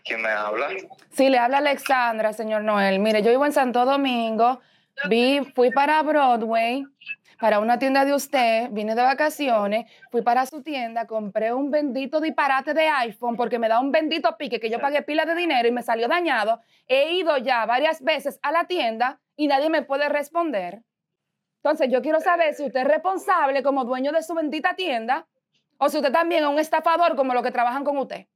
¿Quién 0.05 0.23
me 0.23 0.29
habla? 0.29 0.69
Sí, 1.11 1.29
le 1.29 1.39
habla 1.39 1.59
Alexandra, 1.59 2.33
señor 2.33 2.63
Noel. 2.63 2.99
Mire, 2.99 3.23
yo 3.23 3.31
vivo 3.31 3.47
en 3.47 3.53
Santo 3.53 3.85
Domingo, 3.85 4.61
vi, 5.09 5.41
fui 5.55 5.71
para 5.71 6.03
Broadway, 6.03 6.87
para 7.39 7.61
una 7.61 7.79
tienda 7.79 8.05
de 8.05 8.15
usted, 8.15 8.69
vine 8.71 8.95
de 8.95 9.03
vacaciones, 9.03 9.91
fui 10.11 10.23
para 10.23 10.45
su 10.45 10.63
tienda, 10.63 11.07
compré 11.07 11.53
un 11.53 11.71
bendito 11.71 12.21
disparate 12.21 12.75
de 12.75 12.89
iPhone 12.89 13.37
porque 13.37 13.59
me 13.59 13.69
da 13.69 13.81
un 13.81 13.93
bendito 13.93 14.37
pique 14.37 14.59
que 14.59 14.69
yo 14.69 14.81
pagué 14.81 15.03
pila 15.03 15.25
de 15.25 15.37
dinero 15.37 15.69
y 15.69 15.71
me 15.71 15.83
salió 15.83 16.09
dañado. 16.09 16.61
He 16.89 17.13
ido 17.13 17.39
ya 17.39 17.65
varias 17.67 18.03
veces 18.03 18.41
a 18.43 18.51
la 18.51 18.65
tienda 18.65 19.21
y 19.37 19.47
nadie 19.47 19.71
me 19.71 19.83
puede 19.83 20.09
responder. 20.09 20.83
Entonces, 21.63 21.91
yo 21.91 22.03
quiero 22.03 22.21
saber 22.21 22.55
si 22.55 22.65
usted 22.65 22.81
es 22.81 22.89
responsable 22.89 23.63
como 23.63 23.85
dueño 23.85 24.11
de 24.11 24.23
su 24.23 24.35
bendita 24.35 24.75
tienda 24.75 25.27
o 25.77 25.89
si 25.89 25.99
usted 25.99 26.13
también 26.13 26.43
es 26.43 26.51
un 26.51 26.59
estafador 26.59 27.15
como 27.15 27.35
los 27.35 27.43
que 27.43 27.53
trabajan 27.53 27.85
con 27.85 27.99
usted. 27.99 28.27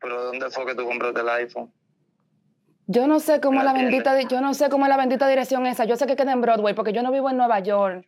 ¿Pero 0.00 0.24
dónde 0.24 0.48
fue 0.50 0.64
que 0.64 0.74
tú 0.74 0.86
compraste 0.86 1.20
el 1.20 1.28
iPhone? 1.28 1.72
Yo 2.90 3.06
no 3.06 3.20
sé 3.20 3.40
cómo 3.40 3.60
es 3.60 3.64
la 3.66 3.74
bendita, 3.74 4.14
di- 4.14 4.26
yo 4.30 4.40
no 4.40 4.54
sé 4.54 4.70
cómo 4.70 4.86
es 4.86 4.88
la 4.88 4.96
bendita 4.96 5.28
dirección 5.28 5.66
esa. 5.66 5.84
Yo 5.84 5.96
sé 5.96 6.06
que 6.06 6.16
queda 6.16 6.32
en 6.32 6.40
Broadway 6.40 6.74
porque 6.74 6.92
yo 6.94 7.02
no 7.02 7.12
vivo 7.12 7.28
en 7.28 7.36
Nueva 7.36 7.60
York. 7.60 8.06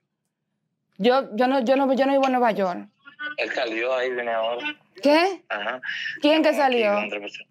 Yo, 0.96 1.28
yo 1.36 1.46
no, 1.48 1.60
yo 1.60 1.76
no, 1.76 1.92
yo 1.92 2.06
no 2.06 2.12
vivo 2.12 2.24
en 2.26 2.32
Nueva 2.32 2.50
York. 2.52 2.88
Él 3.36 3.50
salió 3.52 3.94
ahí, 3.94 4.10
viene 4.10 4.32
ahora. 4.32 4.66
¿Qué? 5.02 5.44
Ajá. 5.50 5.80
¿Quién 6.22 6.42
que 6.42 6.48
aquí 6.48 6.58
salió? 6.58 6.94
con 6.94 7.04
otra 7.04 7.20
persona. 7.20 7.50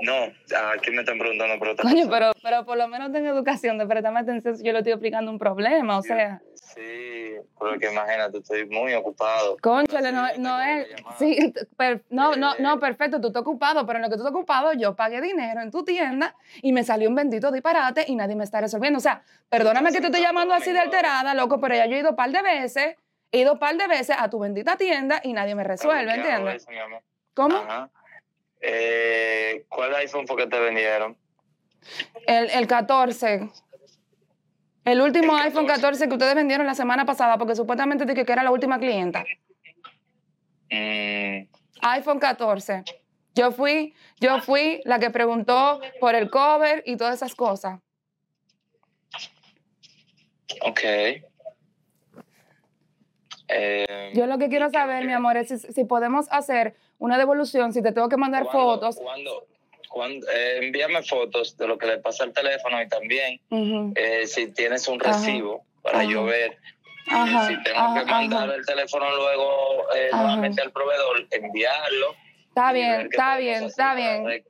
No, 0.00 0.14
aquí 0.72 0.90
me 0.92 1.00
están 1.00 1.18
preguntando 1.18 1.58
por 1.58 1.68
otra 1.68 1.82
Coño, 1.82 1.94
persona. 2.08 2.18
pero, 2.18 2.32
pero 2.42 2.64
por 2.64 2.76
lo 2.78 2.86
menos 2.88 3.10
tengo 3.12 3.28
educación 3.28 3.78
de 3.78 3.86
prestarme 3.86 4.20
atención 4.20 4.56
si 4.56 4.64
yo 4.64 4.72
le 4.72 4.78
estoy 4.78 4.92
explicando 4.92 5.30
un 5.30 5.38
problema, 5.38 5.98
o 5.98 6.02
sea. 6.02 6.40
Sí, 6.54 7.34
porque 7.58 7.90
imagínate, 7.90 8.38
estoy 8.38 8.66
muy 8.68 8.94
ocupado. 8.94 9.56
Conchale, 9.60 10.12
no, 10.12 10.26
Sí, 10.28 10.40
no 10.40 10.60
es. 10.60 10.86
a. 11.04 11.14
Sí, 11.18 11.52
per- 11.76 12.04
no, 12.10 12.36
no, 12.36 12.54
no, 12.58 12.78
perfecto, 12.78 13.20
tú 13.20 13.28
estás 13.28 13.40
ocupado, 13.42 13.84
pero 13.86 13.98
en 13.98 14.02
lo 14.04 14.08
que 14.08 14.14
tú 14.16 14.22
estás 14.22 14.32
ocupado, 14.34 14.72
yo 14.74 14.94
pagué 14.94 15.20
dinero 15.20 15.60
en 15.62 15.70
tu 15.72 15.84
tienda 15.84 16.36
y 16.62 16.72
me 16.72 16.84
salió 16.84 17.08
un 17.08 17.14
bendito 17.16 17.50
disparate 17.50 18.04
y 18.06 18.14
nadie 18.14 18.36
me 18.36 18.44
está 18.44 18.60
resolviendo. 18.60 18.98
O 18.98 19.02
sea, 19.02 19.22
perdóname 19.48 19.90
que 19.90 20.00
te 20.00 20.06
estoy 20.06 20.20
llamando 20.22 20.54
así 20.54 20.70
de 20.72 20.78
alterada, 20.78 21.34
loco, 21.34 21.58
pero 21.60 21.74
ya 21.74 21.86
yo 21.86 21.96
he 21.96 22.00
ido 22.00 22.10
un 22.10 22.16
par 22.16 22.30
de 22.30 22.42
veces, 22.42 22.96
he 23.32 23.40
ido 23.40 23.54
un 23.54 23.58
par 23.58 23.76
de 23.76 23.88
veces 23.88 24.16
a 24.18 24.30
tu 24.30 24.38
bendita 24.38 24.76
tienda 24.76 25.20
y 25.24 25.32
nadie 25.32 25.54
me 25.56 25.64
resuelve, 25.64 26.14
¿entiendes? 26.14 26.66
¿Cómo? 27.34 27.56
Ajá. 27.56 27.90
Eh, 28.60 29.64
¿Cuál 29.68 29.94
iPhone 29.96 30.26
fue 30.26 30.36
que 30.36 30.46
te 30.46 30.58
vendieron? 30.58 31.16
El, 32.26 32.50
el 32.50 32.66
14. 32.66 33.48
El 34.84 35.00
último 35.02 35.36
iPhone 35.36 35.66
14 35.66 36.08
que 36.08 36.14
ustedes 36.14 36.34
vendieron 36.34 36.66
la 36.66 36.74
semana 36.74 37.04
pasada, 37.04 37.36
porque 37.36 37.54
supuestamente 37.54 38.06
dije 38.06 38.24
que 38.24 38.32
era 38.32 38.42
la 38.42 38.50
última 38.50 38.78
clienta. 38.78 39.24
Mm, 40.70 41.46
iPhone 41.82 42.18
14. 42.18 42.84
Yo 43.34 43.52
fui, 43.52 43.94
yo 44.18 44.40
fui 44.40 44.80
la 44.84 44.98
que 44.98 45.10
preguntó 45.10 45.80
por 46.00 46.14
el 46.14 46.30
cover 46.30 46.82
y 46.86 46.96
todas 46.96 47.16
esas 47.16 47.34
cosas. 47.34 47.80
ok. 50.62 50.80
Eh, 53.50 54.12
Yo 54.14 54.26
lo 54.26 54.38
que 54.38 54.48
quiero 54.48 54.70
saber, 54.70 55.06
mi 55.06 55.12
amor, 55.12 55.36
es 55.36 55.48
si, 55.48 55.58
si 55.58 55.84
podemos 55.84 56.26
hacer 56.30 56.74
una 56.98 57.16
devolución, 57.18 57.72
si 57.72 57.82
te 57.82 57.92
tengo 57.92 58.08
que 58.08 58.16
mandar 58.16 58.44
¿cuándo- 58.44 58.74
fotos. 58.74 58.96
cuándo- 58.96 59.46
cuándo- 59.88 60.26
eh, 60.30 60.58
envíame 60.62 61.02
fotos 61.02 61.56
de 61.56 61.66
lo 61.66 61.78
que 61.78 61.86
le 61.86 61.98
pasa 61.98 62.24
al 62.24 62.32
teléfono 62.32 62.80
y 62.82 62.88
también 62.88 63.40
eh, 63.94 64.26
si 64.26 64.52
tienes 64.52 64.86
un 64.88 65.00
Ajá. 65.00 65.12
recibo 65.12 65.64
para 65.82 66.04
yo 66.04 66.20
Ajá. 66.20 66.30
ver. 66.30 66.58
Y 67.06 67.10
Ajá, 67.10 67.46
si 67.46 67.62
tengo 67.62 67.94
que 67.94 68.04
mandar 68.04 68.50
el 68.50 68.66
teléfono 68.66 69.06
luego 69.16 69.86
eh, 69.96 70.10
nuevamente 70.12 70.60
al 70.60 70.70
proveedor, 70.72 71.26
enviarlo. 71.30 72.14
Está 72.48 72.72
bien, 72.72 72.90
ver 72.90 73.06
está 73.06 73.36
bien, 73.38 73.64
está 73.64 73.94
bien. 73.94 74.44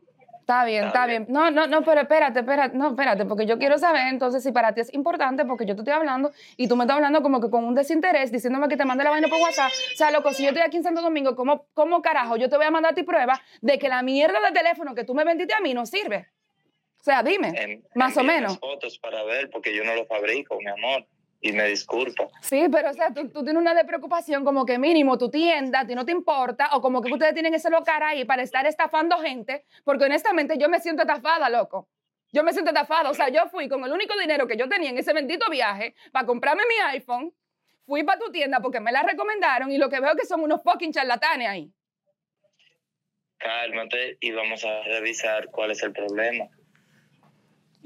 Está 0.49 0.65
bien, 0.65 0.87
Está 0.87 1.01
está 1.01 1.07
bien. 1.07 1.27
No, 1.29 1.51
no, 1.51 1.67
no, 1.67 1.83
pero 1.85 2.01
espérate, 2.01 2.41
espérate, 2.41 2.75
no, 2.75 2.89
espérate, 2.89 3.27
porque 3.27 3.45
yo 3.45 3.59
quiero 3.59 3.77
saber 3.77 4.07
entonces 4.09 4.43
si 4.43 4.51
para 4.51 4.73
ti 4.73 4.81
es 4.81 4.95
importante, 4.95 5.45
porque 5.45 5.67
yo 5.67 5.75
te 5.75 5.83
estoy 5.83 5.93
hablando 5.93 6.33
y 6.57 6.69
tú 6.69 6.75
me 6.75 6.85
estás 6.85 6.95
hablando 6.97 7.21
como 7.21 7.39
que 7.43 7.51
con 7.51 7.67
un 7.67 7.75
desinterés, 7.75 8.33
diciéndome 8.33 8.67
que 8.69 8.79
te 8.79 8.87
mande 8.87 9.05
la 9.05 9.11
vaina 9.11 9.29
por 9.29 9.39
WhatsApp. 9.43 9.71
O 9.71 9.97
sea, 9.99 10.11
loco, 10.11 10.33
si 10.33 10.45
yo 10.45 10.49
estoy 10.49 10.63
aquí 10.63 10.79
en 10.79 10.85
Santo 10.85 11.03
Domingo, 11.03 11.37
¿cómo, 11.37 11.67
cómo 11.75 12.01
carajo 12.01 12.37
yo 12.39 12.49
te 12.49 12.57
voy 12.57 12.65
a 12.65 12.71
mandar 12.71 12.93
a 12.93 12.95
ti 12.95 13.03
prueba 13.03 13.39
de 13.61 13.79
que 13.79 13.91
la 13.91 14.03
mierda 14.03 14.41
de 14.41 14.53
teléfono 14.53 14.95
que 14.95 15.05
tú 15.05 15.15
me 15.15 15.23
vendiste 15.25 15.53
a 15.53 15.61
mí 15.61 15.75
no 15.75 15.85
sirve? 15.85 16.29
O 16.99 17.03
sea, 17.05 17.23
dime, 17.23 17.49
en- 17.55 17.85
más 17.95 18.17
o 18.17 18.25
menos. 18.25 18.59
fotos 18.59 18.99
para 18.99 19.23
ver, 19.25 19.51
porque 19.51 19.77
yo 19.77 19.85
no 19.85 19.95
lo 19.95 20.07
fabrico, 20.07 20.57
mi 20.61 20.67
amor. 20.71 21.05
Y 21.41 21.53
me 21.53 21.69
disculpa. 21.69 22.29
Sí, 22.43 22.67
pero 22.71 22.91
o 22.91 22.93
sea, 22.93 23.13
tú, 23.15 23.29
tú 23.29 23.45
tienes 23.45 23.61
una 23.61 23.75
de 23.75 23.85
preocupación 23.85 24.45
como 24.45 24.67
que 24.67 24.79
mínimo 24.79 25.19
tu 25.19 25.31
tienda, 25.31 25.81
a 25.81 25.87
ti 25.87 25.95
no 25.95 26.05
te 26.05 26.13
importa, 26.13 26.71
o 26.73 26.81
como 26.81 27.01
que 27.01 27.13
ustedes 27.13 27.33
tienen 27.33 27.55
ese 27.55 27.71
local 27.71 28.03
ahí 28.03 28.25
para 28.25 28.43
estar 28.43 28.67
estafando 28.67 29.19
gente, 29.19 29.65
porque 29.85 30.05
honestamente 30.05 30.59
yo 30.59 30.69
me 30.69 30.81
siento 30.81 31.03
estafada, 31.03 31.49
loco. 31.49 31.89
Yo 32.33 32.43
me 32.43 32.53
siento 32.53 32.71
estafada. 32.71 33.11
O 33.11 33.15
sea, 33.15 33.29
yo 33.29 33.49
fui 33.49 33.69
con 33.69 33.85
el 33.85 33.93
único 33.93 34.19
dinero 34.19 34.47
que 34.47 34.57
yo 34.57 34.69
tenía 34.69 34.91
en 34.91 34.99
ese 34.99 35.13
bendito 35.13 35.49
viaje 35.51 35.95
para 36.13 36.27
comprarme 36.27 36.63
mi 36.69 36.97
iPhone, 36.97 37.33
fui 37.87 38.03
para 38.03 38.19
tu 38.19 38.31
tienda 38.31 38.61
porque 38.61 38.81
me 38.81 38.93
la 38.93 39.03
recomendaron 39.03 39.71
y 39.71 39.79
lo 39.79 39.89
que 39.89 40.01
veo 40.01 40.15
que 40.15 40.27
son 40.27 40.41
unos 40.43 40.63
fucking 40.63 40.93
charlatanes 40.93 41.49
ahí. 41.49 41.73
Cálmate 43.39 44.19
y 44.21 44.33
vamos 44.33 44.65
a 44.65 44.83
revisar 44.83 45.49
cuál 45.51 45.71
es 45.71 45.83
el 45.83 45.93
problema. 45.93 46.47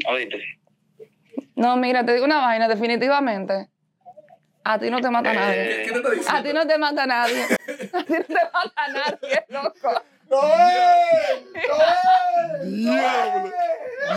Oíste. 0.06 0.61
No, 1.62 1.76
mira, 1.76 2.04
te 2.04 2.12
digo 2.14 2.24
una 2.24 2.40
vaina, 2.40 2.66
definitivamente. 2.66 3.68
A 4.64 4.78
ti 4.80 4.90
no 4.90 5.00
te 5.00 5.10
mata 5.10 5.32
nadie. 5.32 5.84
¿Qué- 5.86 5.92
qué 5.92 6.00
te 6.00 6.14
está 6.16 6.36
A 6.38 6.42
ti 6.42 6.52
no 6.52 6.66
te 6.66 6.76
mata 6.78 7.06
nadie. 7.06 7.44
A 7.92 8.02
ti 8.04 8.12
no 8.14 8.24
te 8.24 8.34
mata 8.52 8.88
nadie, 8.88 9.44
loco. 9.48 10.02
¡Noel! 10.28 11.46
¡Noel! 11.68 12.74
Diablo, 12.74 13.52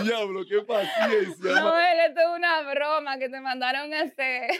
diablo, 0.02 0.40
qué 0.48 0.60
paciencia. 0.62 1.52
No, 1.60 1.78
él, 1.78 1.98
esto 2.08 2.20
es 2.20 2.26
una 2.36 2.62
broma 2.62 3.16
que 3.18 3.28
te 3.28 3.40
mandaron 3.40 3.94
a 3.94 4.00
hacer. 4.02 4.50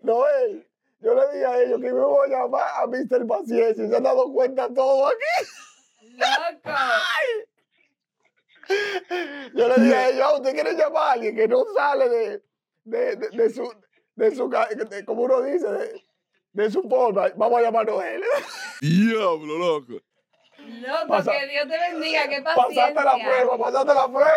Noel, 0.00 0.66
yo 1.00 1.14
le 1.14 1.32
dije 1.34 1.44
a 1.46 1.58
ellos 1.60 1.80
que 1.82 1.92
me 1.92 2.00
voy 2.00 2.32
a 2.32 2.38
llamar 2.38 2.66
a 2.76 2.86
Mr. 2.86 3.26
Paciencia 3.26 3.88
se 3.88 3.94
han 3.96 4.02
dado 4.04 4.32
cuenta 4.32 4.68
todo 4.72 5.08
aquí. 5.08 5.50
Loco. 6.16 6.76
Yo 9.54 9.68
le 9.68 9.74
dije 9.82 9.94
a 9.94 10.08
ellos, 10.08 10.22
ah, 10.24 10.34
¿usted 10.34 10.52
quiere 10.54 10.72
llamar 10.74 11.02
a 11.02 11.12
alguien 11.12 11.36
que 11.36 11.48
no 11.48 11.64
sale 11.76 12.08
de, 12.08 12.42
de, 12.84 13.16
de, 13.16 13.28
de 13.30 13.50
su, 13.50 13.74
de 14.16 14.34
su, 14.34 14.48
de- 14.48 15.04
como 15.04 15.22
uno 15.22 15.40
dice, 15.42 15.66
de, 15.70 16.02
de 16.52 16.70
su 16.70 16.82
forma? 16.88 17.28
Vamos 17.36 17.58
a 17.58 17.62
llamarlo 17.62 18.00
a 18.00 18.08
él. 18.08 18.22
Diablo, 18.80 19.58
loco. 19.58 19.92
Loco, 20.58 21.06
Pasa- 21.08 21.32
que 21.32 21.46
Dios 21.48 21.66
te 21.68 21.78
bendiga, 21.78 22.28
qué 22.28 22.40
paciencia. 22.42 22.94
Pasaste 22.94 23.04
la 23.18 23.24
prueba, 23.24 23.58
pasaste 23.58 23.94
la 23.94 24.06
prueba. 24.08 24.32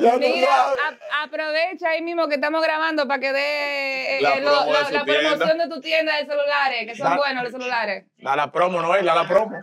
Ya 0.00 0.16
Mira, 0.16 0.48
a- 0.72 1.22
aprovecha 1.24 1.88
ahí 1.90 2.02
mismo 2.02 2.28
que 2.28 2.36
estamos 2.36 2.62
grabando 2.62 3.06
para 3.08 3.20
que 3.20 3.32
dé 3.32 4.18
eh, 4.18 4.20
La 4.22 4.34
eh, 4.36 4.40
lo- 4.40 4.50
promo 4.52 4.64
de 4.66 4.92
la 4.92 5.04
promoción 5.04 5.58
de 5.58 5.68
tu 5.68 5.80
tienda 5.80 6.16
de 6.16 6.26
celulares, 6.26 6.86
que 6.86 6.94
son 6.94 7.16
buenos 7.16 7.42
los 7.44 7.52
celulares. 7.52 8.04
Da 8.18 8.36
la 8.36 8.50
promo, 8.52 8.80
Noel, 8.80 9.04
da 9.04 9.14
la 9.14 9.26
promo. 9.28 9.58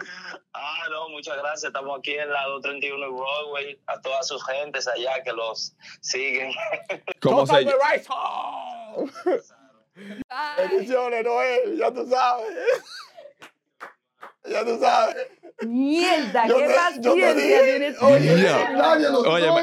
Ah, 0.54 0.84
no, 0.90 1.10
muchas 1.10 1.38
gracias. 1.38 1.64
Estamos 1.66 1.98
aquí 2.00 2.12
en 2.14 2.30
la 2.30 2.44
231 2.46 3.06
de 3.06 3.12
Broadway. 3.12 3.80
A 3.88 4.02
todas 4.02 4.28
sus 4.28 4.46
gentes 4.46 4.88
allá 4.88 5.24
que 5.24 5.32
los 5.32 5.76
siguen. 6.02 6.52
¿Cómo 7.22 7.46
se 7.48 7.64
llama? 7.64 7.78
Bendiciones, 10.58 11.24
Noel, 11.24 11.78
ya 11.78 11.92
tú 11.92 12.06
sabes. 12.10 12.58
Ya 14.46 14.66
tú 14.66 14.80
sabes. 14.80 15.28
mierda, 15.68 16.48
Yo 16.48 16.58
qué 16.58 16.68
te- 16.68 16.74
yo 17.02 17.14
te 17.14 17.22
paciencia 17.22 17.34
dije, 17.34 17.64
tienes. 17.80 18.02
Oye, 18.02 18.36
nadie 18.74 19.10
lo 19.10 19.20
Oye, 19.20 19.48
no 19.48 19.60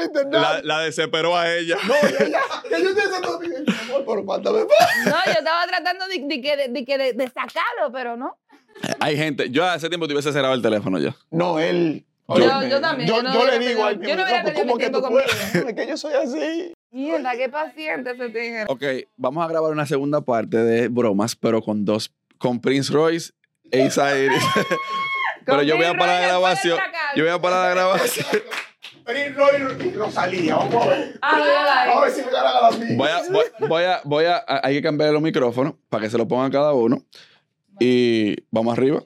la, 0.63 0.79
desesperó 0.79 1.35
a 1.37 1.53
ella. 1.53 1.75
No, 1.85 1.93
ya, 2.19 2.27
ya, 2.27 2.41
que 2.69 2.81
yo 2.83 2.95
pero 4.05 4.23
mándame 4.23 4.59
No, 4.61 5.25
yo 5.25 5.31
estaba 5.33 5.67
tratando 5.67 6.07
de, 6.07 6.19
de 6.19 6.37
de- 6.97 7.13
de 7.13 7.27
sacarlo, 7.27 7.91
pero 7.91 8.15
no. 8.15 8.39
Hay 8.99 9.17
gente, 9.17 9.49
yo 9.49 9.65
hace 9.65 9.89
tiempo 9.89 10.07
te 10.07 10.13
hubiese 10.13 10.31
cerrado 10.31 10.53
el 10.53 10.61
teléfono 10.61 10.99
ya. 10.99 11.15
No, 11.31 11.59
él. 11.59 12.05
Yo- 12.27 12.35
óyeme, 12.35 12.69
yo 12.69 12.79
también, 12.81 13.09
Yo, 13.09 13.15
yo 13.17 13.23
no 13.23 13.33
yo 13.33 13.45
le 13.45 13.59
digo 13.59 13.83
a 13.85 13.89
él, 13.91 13.97
perdido- 13.99 14.09
yo 14.09 14.15
no 14.17 14.23
hubiera 14.23 14.43
perdido 14.43 14.63
¿cómo 14.63 14.75
mi 14.75 14.83
que 14.83 14.89
tú 14.91 15.01
puedes? 15.01 15.55
Es 15.55 15.73
que 15.73 15.87
yo 15.87 15.97
soy 15.97 16.13
así. 16.13 16.73
Mierda, 16.91 17.31
qué 17.35 17.49
paciente 17.49 18.11
ese 18.11 18.27
tigre. 18.29 18.65
Ok, 18.67 18.83
vamos 19.17 19.43
a 19.43 19.47
grabar 19.47 19.71
una 19.71 19.85
segunda 19.85 20.21
parte 20.21 20.57
de 20.57 20.87
bromas, 20.89 21.35
pero 21.35 21.61
con 21.61 21.85
dos, 21.85 22.11
con 22.37 22.59
Prince 22.61 22.91
Royce 22.93 23.31
e 23.71 23.85
Isaiah. 23.85 24.31
pero 25.45 25.63
yo 25.63 25.75
voy 25.75 25.85
a 25.85 25.97
parar 25.97 26.21
la 26.21 26.27
Royce 26.27 26.27
grabación. 26.29 26.79
Yo 27.15 27.23
voy 27.23 27.33
a 27.33 27.41
parar 27.41 27.67
la 27.67 27.75
grabación. 27.75 28.27
Prince 29.03 29.33
Roy 29.33 29.87
y 29.87 29.91
Rosalía, 29.93 30.55
vamos 30.55 30.85
a 30.85 30.89
ver. 30.89 31.19
Ah. 31.21 31.85
A 31.95 32.01
ver 32.01 32.11
si 32.11 32.21
me 32.21 32.31
ganan 32.31 32.55
a 32.55 32.61
las. 32.61 32.95
Voy 32.95 33.09
a, 33.09 33.21
voy, 33.31 33.45
voy 33.67 33.83
a, 33.83 34.01
voy 34.03 34.25
a, 34.25 34.43
hay 34.63 34.75
que 34.75 34.81
cambiar 34.83 35.11
los 35.11 35.21
micrófonos 35.21 35.73
para 35.89 36.03
que 36.03 36.09
se 36.11 36.17
lo 36.17 36.27
pongan 36.27 36.51
cada 36.51 36.73
uno. 36.73 37.03
Y 37.79 38.35
vamos 38.51 38.77
arriba. 38.77 39.03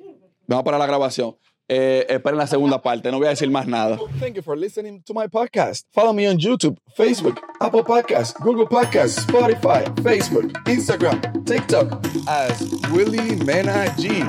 Vamos 0.48 0.62
a 0.62 0.64
parar 0.64 0.80
la 0.80 0.88
grabación. 0.88 1.36
Eh, 1.70 2.06
esperen 2.10 2.38
la 2.38 2.46
segunda 2.46 2.82
parte, 2.82 3.10
no 3.10 3.18
voy 3.18 3.28
a 3.28 3.30
decir 3.30 3.50
más 3.50 3.66
nada. 3.66 3.98
Thank 4.20 4.36
you 4.36 4.44
for 4.44 4.58
listening 4.58 5.02
to 5.04 5.14
my 5.14 5.28
podcast. 5.28 5.86
Follow 5.94 6.14
me 6.14 6.28
on 6.28 6.38
YouTube, 6.38 6.78
Facebook, 6.96 7.40
Apple 7.62 7.84
Podcasts, 7.84 8.34
Google 8.44 8.68
Podcasts, 8.68 9.26
Spotify, 9.26 9.86
Facebook, 10.04 10.52
Instagram, 10.66 11.22
TikTok 11.46 12.06
as 12.28 12.62
Willie 12.92 13.38
Mena 13.46 13.88
G. 13.98 14.24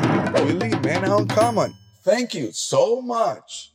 Willie 0.44 0.78
Mena 0.80 1.16
Uncommon. 1.16 1.74
Thank 2.04 2.34
you 2.34 2.52
so 2.52 3.02
much. 3.02 3.73